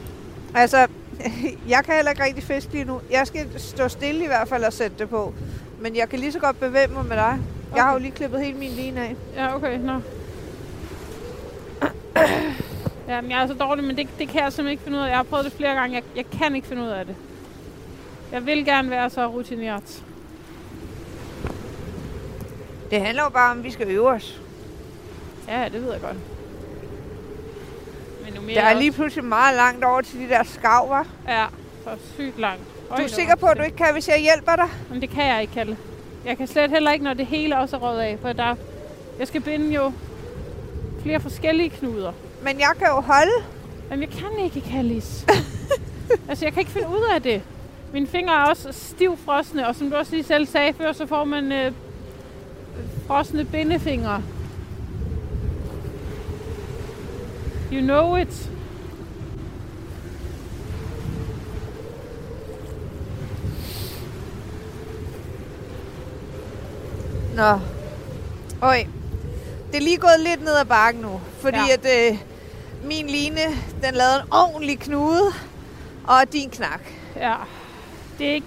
[0.55, 0.87] Altså,
[1.75, 3.01] jeg kan heller ikke rigtig fiske lige nu.
[3.11, 5.35] Jeg skal stå stille i hvert fald og sætte det på.
[5.81, 7.39] Men jeg kan lige så godt bevæge mig med dig.
[7.71, 7.77] Okay.
[7.77, 9.17] Jeg har jo lige klippet hele min line af.
[9.37, 10.01] ja, okay, nå.
[13.09, 15.03] Ja, men jeg er så dårlig, men det, det kan jeg simpelthen ikke finde ud
[15.03, 15.09] af.
[15.09, 15.95] Jeg har prøvet det flere gange.
[15.95, 17.15] Jeg, jeg kan ikke finde ud af det.
[18.33, 20.05] Jeg vil gerne være så rutineret.
[22.91, 24.41] Det handler jo bare om, at vi skal øve os.
[25.49, 26.17] Ja, det ved jeg godt.
[28.47, 31.05] Mere Der er lige pludselig meget langt over til de der skarver.
[31.29, 31.47] Ja,
[31.85, 32.63] så sygt langt.
[32.97, 34.69] Du er sikker på, at du ikke kan, hvis jeg hjælper dig?
[34.91, 35.77] Men det kan jeg ikke, Kalle.
[36.27, 38.55] Jeg kan slet heller ikke, når det hele også er røget af, for der,
[39.19, 39.93] jeg skal binde jo
[41.03, 42.13] flere forskellige knuder.
[42.43, 43.33] Men jeg kan jo holde.
[43.91, 45.27] Men jeg kan ikke, Kallis.
[46.29, 47.43] altså, jeg kan ikke finde ud af det.
[47.93, 51.25] Mine fingre er også stivfrosne, og som du også lige selv sagde før, så får
[51.25, 51.73] man øh,
[53.07, 54.23] frosne bindefingre.
[57.73, 58.49] You know it.
[67.37, 67.61] Nå.
[68.63, 68.85] Øj.
[69.73, 71.21] Det er lige gået lidt ned ad bakken nu.
[71.41, 71.75] Fordi Ja.
[71.75, 72.19] at øh,
[72.85, 73.41] min line,
[73.83, 75.27] den lavede en ordentlig knude.
[76.07, 76.81] Og din knak.
[77.17, 77.35] Ja,
[78.19, 78.47] det er ikke,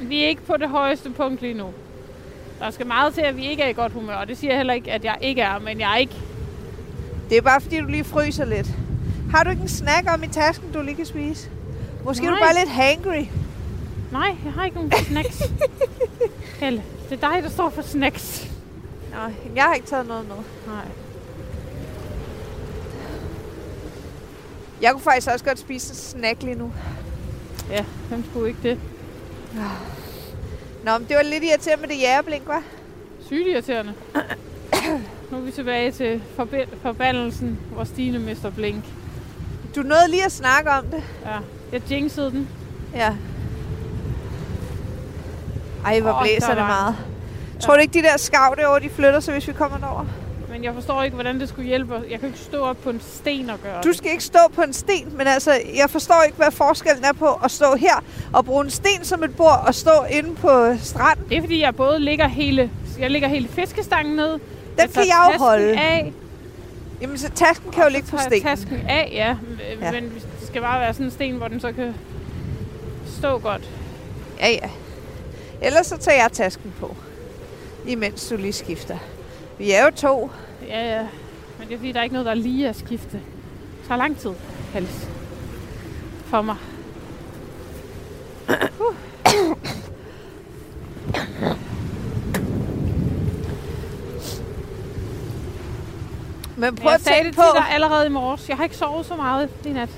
[0.00, 1.66] vi er ikke på det højeste punkt lige nu.
[2.58, 4.58] Der skal meget til, at vi ikke er i godt humør, og det siger jeg
[4.58, 6.14] heller ikke, at jeg ikke er, men jeg er ikke.
[7.30, 8.66] Det er bare fordi, du lige fryser lidt.
[9.30, 11.50] Har du ikke en snack om i tasken, du lige kan spise?
[12.04, 12.44] Måske er du Nej.
[12.46, 13.24] bare lidt hangry.
[14.12, 15.42] Nej, jeg har ikke nogen snacks.
[16.60, 18.50] Helle, det er dig, der står for snacks.
[19.10, 20.36] Nå, jeg har ikke taget noget med.
[20.66, 20.84] Nej.
[24.82, 26.72] Jeg kunne faktisk også godt spise en snack lige nu.
[27.70, 28.78] Ja, hvem skulle ikke det?
[30.84, 32.62] Nå, men det var lidt irriterende med det jægerblink, hva'?
[33.26, 33.94] Sygt irriterende.
[35.30, 36.22] Nu er vi tilbage til
[36.82, 38.84] forbandelsen, hvor Stine mister blink.
[39.76, 41.02] Du nåede lige at snakke om det.
[41.24, 41.36] Ja,
[41.72, 42.48] jeg jinxede den.
[42.94, 43.14] Ja.
[45.84, 46.96] Ej, hvor Åh, blæser det meget.
[47.60, 50.04] Tror du ikke, de der skav derovre, de flytter sig, hvis vi kommer derover?
[50.52, 51.94] Men jeg forstår ikke, hvordan det skulle hjælpe.
[52.10, 54.62] Jeg kan ikke stå op på en sten og gøre Du skal ikke stå på
[54.62, 58.44] en sten, men altså, jeg forstår ikke, hvad forskellen er på at stå her og
[58.44, 61.24] bruge en sten som et bord og stå inde på stranden.
[61.28, 64.38] Det er fordi, jeg både ligger hele, jeg ligger hele fiskestangen ned.
[64.82, 65.80] Den kan jeg jo holde.
[65.80, 66.12] Af,
[67.00, 68.42] Jamen, så tasken kan jo og ligge så på stenen.
[68.42, 69.36] tasken af, ja.
[69.80, 69.92] Ja.
[69.92, 71.94] Men det skal bare være sådan en sten, hvor den så kan
[73.18, 73.70] stå godt.
[74.40, 74.70] Ja, ja.
[75.62, 76.96] Ellers så tager jeg tasken på,
[77.86, 78.98] imens du lige skifter.
[79.58, 80.30] Vi er jo to.
[80.68, 81.06] Ja, ja.
[81.58, 83.12] Men det er fordi, der er ikke noget, der er lige at skifte.
[83.12, 83.20] Det
[83.88, 84.30] tager lang tid,
[84.72, 85.08] Hals.
[86.26, 86.56] For mig.
[88.48, 88.56] Men
[96.60, 97.42] Men prøv jeg at tænke det på...
[97.54, 98.48] dig allerede i morges.
[98.48, 99.88] Jeg har ikke sovet så meget i nat.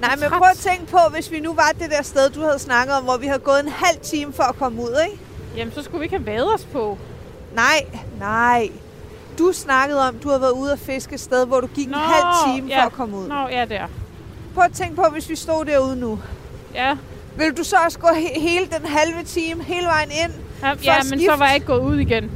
[0.00, 0.38] Nej, men træt.
[0.38, 3.04] prøv at tænke på, hvis vi nu var det der sted, du havde snakket om,
[3.04, 5.22] hvor vi havde gået en halv time for at komme ud, ikke?
[5.56, 6.98] Jamen, så skulle vi ikke have været os på.
[7.54, 7.86] Nej,
[8.18, 8.68] nej.
[9.38, 11.96] Du snakkede om, du havde været ude og fiske et sted, hvor du gik Nå,
[11.96, 12.80] en halv time ja.
[12.82, 13.28] for at komme ud.
[13.28, 13.86] Nå, ja, der.
[14.54, 16.18] Prøv at tænke på, hvis vi stod derude nu.
[16.74, 16.96] Ja,
[17.36, 20.32] Vil du så også gå he- hele den halve time, hele vejen ind?
[20.62, 22.30] ja, ja at men så var jeg ikke gået ud igen.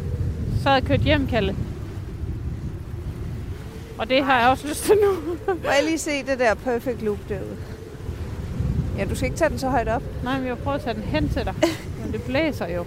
[0.62, 1.56] Så havde jeg kørt hjem, Kalle.
[3.98, 5.12] Og det har jeg også lyst til nu.
[5.64, 7.56] Må jeg lige se det der perfect loop derude?
[8.98, 10.02] Ja, du skal ikke tage den så højt op.
[10.24, 11.54] Nej, men jeg prøver at tage den hen til dig.
[12.02, 12.84] Men det blæser jo.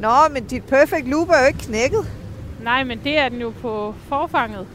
[0.00, 2.10] Nå, men dit perfect loop er jo ikke knækket.
[2.62, 4.66] Nej, men det er den jo på forfanget.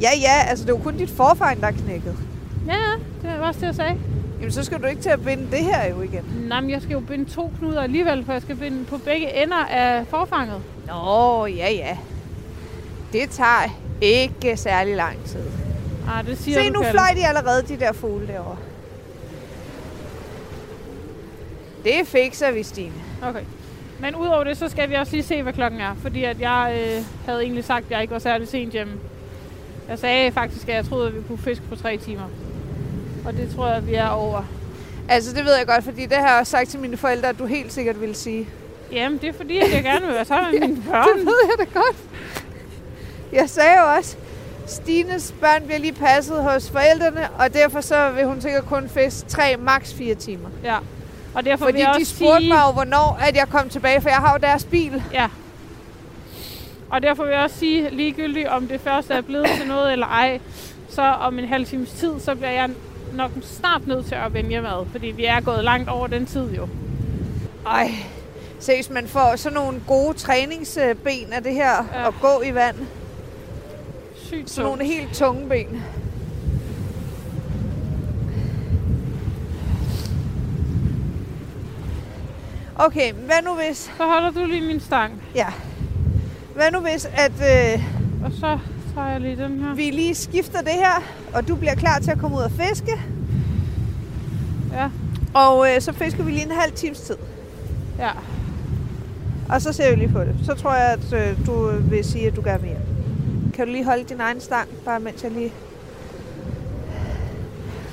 [0.00, 2.16] Ja, ja, altså det jo kun dit forfang, der er knækket.
[2.66, 3.98] Ja, ja, det var også det, jeg sagde.
[4.38, 6.24] Jamen, så skal du ikke til at binde det her jo igen.
[6.48, 9.42] Nej, men jeg skal jo binde to knuder alligevel, for jeg skal binde på begge
[9.42, 10.62] ender af forfanget.
[10.86, 11.96] Nå, ja, ja.
[13.12, 15.44] Det tager ikke særlig lang tid.
[16.08, 18.56] Ah, det siger Se, du, nu fløj de allerede, de der fugle derovre.
[21.84, 22.92] Det fikser vi, Stine.
[23.22, 23.42] Okay.
[24.00, 25.94] Men udover det, så skal vi også lige se, hvad klokken er.
[26.02, 28.92] Fordi at jeg øh, havde egentlig sagt, at jeg ikke var særlig sent hjemme.
[29.88, 32.24] Jeg sagde faktisk, at jeg troede, at vi kunne fiske på tre timer.
[33.26, 34.42] Og det tror jeg, vi er over.
[35.08, 37.38] Altså, det ved jeg godt, fordi det har jeg også sagt til mine forældre, at
[37.38, 38.48] du helt sikkert ville sige.
[38.92, 41.18] Jamen, det er fordi, at jeg gerne vil være sammen med mine Det børn.
[41.26, 41.96] ved jeg da godt.
[43.32, 44.16] Jeg sagde jo også,
[44.66, 49.28] Stines børn bliver lige passet hos forældrene, og derfor så vil hun sikkert kun fiske
[49.28, 50.48] tre, maks fire timer.
[50.64, 50.76] Ja.
[51.34, 52.48] Og derfor Fordi vil jeg de også spurgte sige...
[52.52, 55.02] mig jo, hvornår at jeg kom tilbage, for jeg har jo deres bil.
[55.12, 55.28] Ja.
[56.90, 60.06] Og derfor vil jeg også sige, ligegyldigt om det først er blevet til noget eller
[60.06, 60.40] ej,
[60.88, 62.70] så om en halv times tid, så bliver jeg
[63.16, 66.50] nok snart nødt til at vende hjemad, fordi vi er gået langt over den tid
[66.54, 66.68] jo.
[67.66, 67.90] Ej,
[68.60, 72.08] seriøst, man får sådan nogle gode træningsben af det her, Ja.
[72.08, 72.76] at gå i vand.
[74.16, 75.82] Sygt Sådan nogle helt tunge ben.
[82.78, 83.76] Okay, hvad nu hvis...
[83.76, 85.46] Så holder du lige min stang, Ja.
[86.54, 87.82] Hvad nu hvis, at øh,
[88.24, 88.58] og så
[88.96, 89.74] tager jeg lige den her.
[89.74, 91.02] vi lige skifter det her,
[91.34, 92.92] og du bliver klar til at komme ud og fiske,
[94.72, 94.88] Ja,
[95.34, 97.16] og øh, så fisker vi lige en halv times tid.
[97.98, 98.10] ja.
[99.48, 100.34] Og så ser vi lige på det.
[100.44, 102.80] Så tror jeg, at øh, du vil sige, at du gerne vil hjem.
[103.54, 105.52] Kan du lige holde din egen stang, bare mens jeg lige...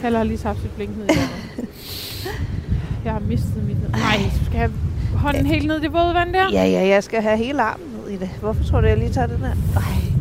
[0.01, 1.17] Kalle har lige tabt sit blink ned i.
[3.05, 3.91] Jeg har mistet mit.
[3.91, 4.71] Nej, du skal have
[5.15, 6.51] hånden helt ned i det våde vand der.
[6.51, 8.29] Ja, ja, jeg skal have hele armen ned i det.
[8.39, 9.51] Hvorfor tror du, jeg lige tager den her?
[9.75, 10.12] Ej.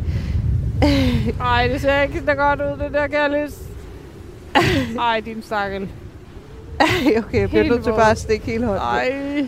[1.39, 3.59] Nej, det ser ikke så godt ud, det der Kallis.
[4.99, 5.89] Ej, din stakkel.
[6.81, 6.87] Ej,
[7.19, 8.83] okay, jeg bliver nødt til bare at stikke hele hånden.
[8.83, 9.13] Ej.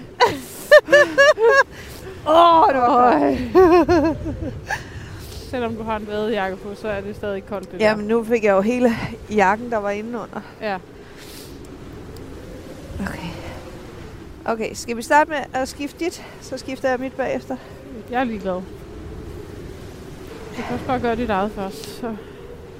[2.26, 4.18] Åh, oh, det var koldt.
[5.30, 8.44] Selvom du har en vadejakke på, så er det stadig koldt det Jamen, nu fik
[8.44, 8.90] jeg jo hele
[9.30, 10.26] jakken, der var inde under.
[10.60, 10.66] der.
[10.66, 10.78] Ja.
[13.00, 13.28] Okay.
[14.44, 16.24] Okay, skal vi starte med at skifte dit?
[16.40, 17.56] Så skifter jeg mit bagefter.
[18.10, 18.60] Jeg er ligeglad.
[20.56, 22.00] Du kan også bare gøre dit eget først.
[22.00, 22.16] Så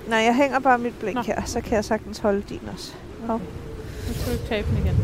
[0.09, 1.23] Nej, jeg hænger bare mit blink Nå.
[1.23, 2.93] her, så kan jeg sagtens holde din også.
[3.27, 3.39] Hov.
[4.09, 4.97] nu skal du ikke tabe den igen.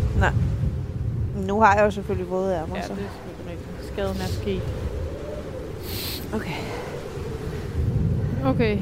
[1.46, 2.88] Nu har jeg jo selvfølgelig våde ærmer, Ja, så.
[2.94, 3.92] det er selvfølgelig rigtigt.
[3.92, 4.62] Skaden er sket.
[6.34, 6.54] Okay.
[8.44, 8.78] Okay.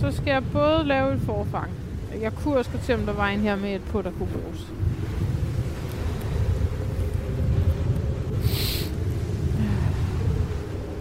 [0.00, 1.70] Så skal jeg både lave et forfang.
[2.20, 4.66] Jeg kunne også til, om der var en her med et på, der kunne bruges.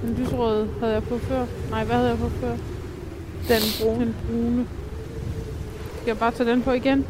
[0.02, 1.46] Den lyserøde havde jeg på før.
[1.70, 2.52] Nej, hvad havde jeg på før?
[3.48, 4.06] Den brune.
[4.06, 4.68] Den brune.
[5.96, 7.06] Skal jeg bare tage den på igen?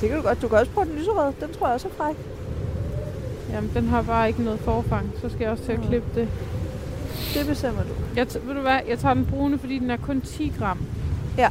[0.00, 0.42] Det kan du godt.
[0.42, 1.32] Du kan også prøve den lyserøde.
[1.40, 2.16] Den tror jeg også er fræk.
[3.52, 5.10] Jamen, den har bare ikke noget forfang.
[5.22, 6.28] Så skal jeg også til at klippe det.
[7.34, 7.88] Det bestemmer du.
[8.16, 8.78] Jeg ved du hvad?
[8.88, 10.78] Jeg tager den brune, fordi den er kun 10 gram.
[11.38, 11.48] Ja.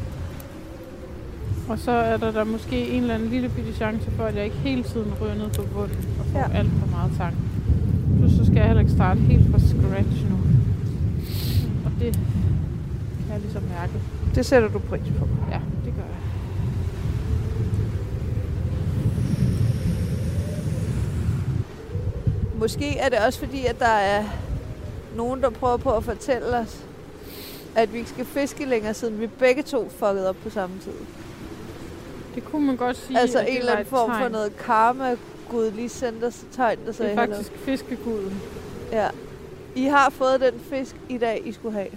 [1.69, 4.45] Og så er der, der måske en eller anden lille bitte chance for, at jeg
[4.45, 6.57] ikke hele tiden ryger ned på bunden og får Ja.
[6.57, 7.35] alt for meget tang.
[8.27, 10.37] Plus så skal jeg heller ikke starte helt fra scratch nu.
[11.85, 13.93] Og det kan jeg ligesom mærke.
[14.35, 15.27] Det sætter du pris på.
[15.51, 16.21] Ja, det gør jeg.
[22.59, 24.23] Måske er det også fordi, at der er
[25.15, 26.85] nogen, der prøver på at fortælle os,
[27.75, 30.91] at vi ikke skal fiske længere, siden vi begge to fuckede op på samme tid.
[32.35, 35.15] Det kunne man godt sige, altså en eller anden form for noget karma,
[35.49, 37.35] Gud lige sendte os et tegn, der Det sagde er hallo.
[37.35, 38.41] faktisk fiskeguden.
[38.91, 39.07] Ja.
[39.75, 41.87] I har fået den fisk i dag, I skulle have.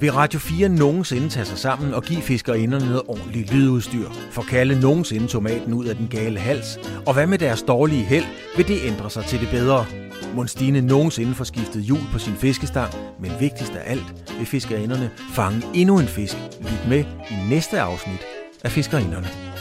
[0.00, 4.08] Vil Radio 4 nogensinde tage sig sammen og give fiskerinderne noget ordentligt lydudstyr?
[4.30, 6.78] For kalde nogensinde tomaten ud af den gale hals?
[7.06, 8.24] Og hvad med deres dårlige held?
[8.56, 9.86] Vil det ændre sig til det bedre?
[10.34, 12.94] Mon Stine nogensinde får skiftet hjul på sin fiskestang?
[13.20, 16.36] Men vigtigst af alt vil fiskerinderne fange endnu en fisk.
[16.60, 18.20] Lyt med i næste afsnit
[18.64, 19.51] af Fiskerinderne.